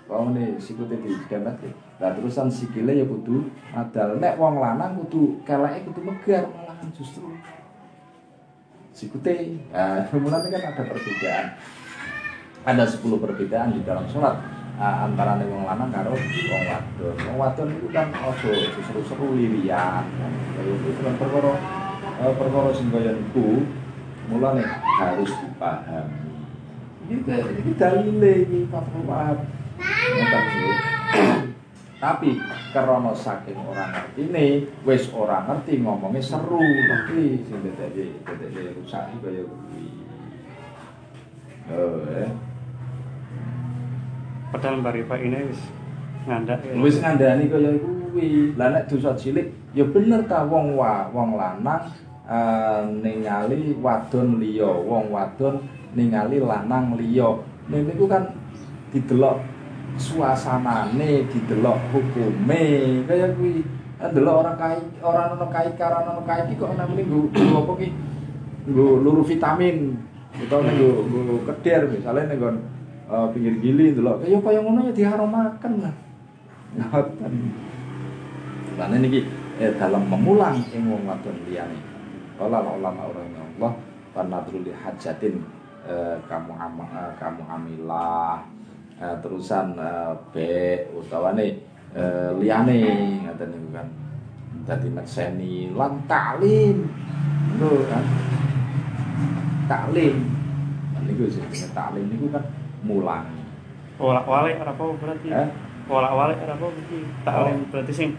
[0.09, 1.69] Wongane sikute digambetke.
[2.01, 3.45] Lah terusan sikile ya kudu
[3.77, 4.17] adal.
[4.17, 7.29] Nek wong lanang kudu keleke kudu megar malahan justru.
[8.97, 9.61] Sikute.
[9.69, 11.47] Nah, mulane kan ada perbedaan.
[12.65, 17.15] Ada 10 perbedaan di dalam sholat uh, antara wong lanang karo wong wadon.
[17.29, 18.51] Wong wadon itu kan ojo
[18.83, 20.05] seru-seru lirian.
[20.59, 21.53] Itu kan perkara
[22.23, 23.63] eh, perkara sing kaya niku
[24.31, 24.63] mulane
[24.99, 26.33] harus dipahami.
[27.11, 28.61] Iki iki dalile iki.
[28.71, 30.75] Ngoten sih.
[32.05, 32.37] Tapi
[32.77, 34.49] karena saking orang ngerti ini,
[34.85, 39.87] wis orang ngerti ngomongnya seru, tapi sing dadake dadake rusak iki kaya kuwi.
[41.73, 42.29] Oh, eh.
[44.55, 45.61] Padahal Mbak Rifa ini wis
[46.31, 46.79] ngandak ya.
[46.79, 48.55] Wis ngandani kaya kuwi.
[48.55, 51.91] Lah nek dosa cilik ya bener ta wong wa, wong lanang
[52.31, 55.59] eh, ningali wadon liya, wong wadon
[55.99, 57.35] ningali lanang liya.
[57.67, 58.31] Niku kan
[58.95, 59.43] didelok
[59.99, 62.63] suasanane, didelok hukume
[63.11, 63.67] kaya kuwi.
[63.99, 67.27] Ah, Delok orang kai, orang ono kai karo ono kai iki kok namine nggo
[67.59, 67.89] apa ki?
[68.71, 69.99] Nggo luru vitamin.
[70.39, 72.39] Utawa nggo nggo keder misalnya ning
[73.09, 75.95] eh, pinggir gili delok kaya kaya ngono ya diharomaken lah.
[76.75, 77.35] Ngoten.
[78.75, 79.21] Lan niki
[79.63, 81.79] eh, dalam memulang ing wong wadon liyane.
[82.35, 83.73] Qala ulama Allah
[84.15, 85.39] wa nadrul li hajatin
[85.87, 88.43] eh, kamu ama, eh, kamu amilah
[88.99, 90.35] eh, terusan eh, B
[90.99, 91.63] utawane
[91.95, 92.79] eh, liyane
[93.31, 93.89] ngoten niku kan.
[94.65, 96.89] Dadi medseni lan taklim.
[97.61, 98.05] Lho kan.
[99.71, 100.17] Taklim.
[101.05, 101.45] Niku sing
[101.77, 102.43] taklim niku kan
[102.85, 103.41] mulangi.
[103.97, 105.29] Walak walik apa berarti?
[105.33, 105.49] Eh?
[105.89, 106.99] Walak walik apa berarti?
[107.25, 108.11] Taklim berarti sing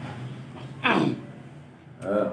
[2.06, 2.28] Eh,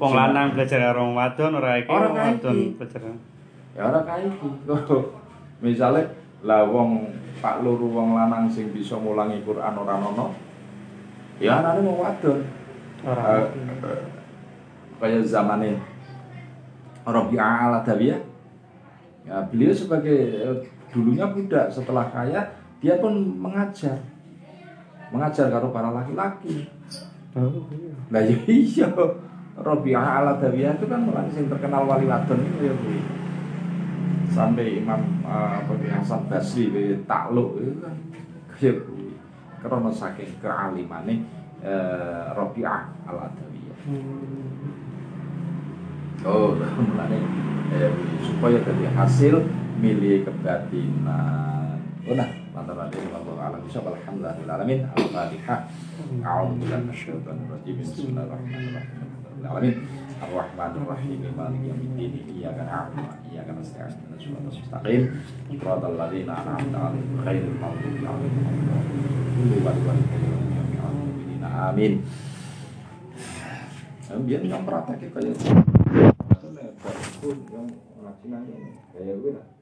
[0.00, 3.02] wong lanang belajar karo wong wadon ora iki Ora wadon belajar.
[3.76, 4.48] ya ora kae iki
[5.64, 6.02] misale
[6.40, 7.04] lah wong
[7.44, 10.32] pak loro wong lanang sing bisa mulangi Quran ora ono
[11.36, 12.40] ya anane wong wadon
[13.00, 13.22] Ora.
[13.36, 13.44] Eh,
[13.84, 14.02] eh,
[14.96, 15.76] kaya zamane
[17.04, 18.20] Rabi'ah al-Adawiyah
[19.28, 20.16] ya beliau sebagai
[20.90, 22.42] dulunya budak setelah kaya
[22.82, 23.98] dia pun mengajar
[25.10, 26.70] mengajar karo para laki-laki
[27.38, 27.94] Oh, iya.
[28.10, 28.86] Lah ya iya.
[29.60, 32.74] Rabi'ah al-Adawiyah itu kan orang sing terkenal wali wadon itu ya.
[34.30, 37.94] Sampai Imam eh, apa ki, Hasan Basri kuwi takluk itu kan
[38.58, 39.14] kuwi.
[39.62, 41.22] Karena saking kealimane
[41.62, 43.78] eh, Rabi'ah al-Adawiyah.
[43.86, 44.66] Hmm.
[46.26, 47.18] Oh, mulane
[47.70, 47.92] eh,
[48.26, 49.38] supaya dari hasil
[49.80, 51.80] milih kebatinan.
[52.04, 53.96] Oh nah, lantaran ini wallahu a'lam bishawab.
[53.96, 54.84] Alhamdulillahil alamin.
[54.92, 55.60] Al-Fatihah.
[56.60, 57.74] Minasyaitonir rajim.
[57.80, 59.00] Bismillahirrahmanirrahim.
[59.40, 59.74] Alamin.
[64.50, 65.02] Mustaqim
[71.60, 72.04] Amin.
[74.10, 75.62] Biar praktek kayak yang
[78.90, 79.59] kayak gue.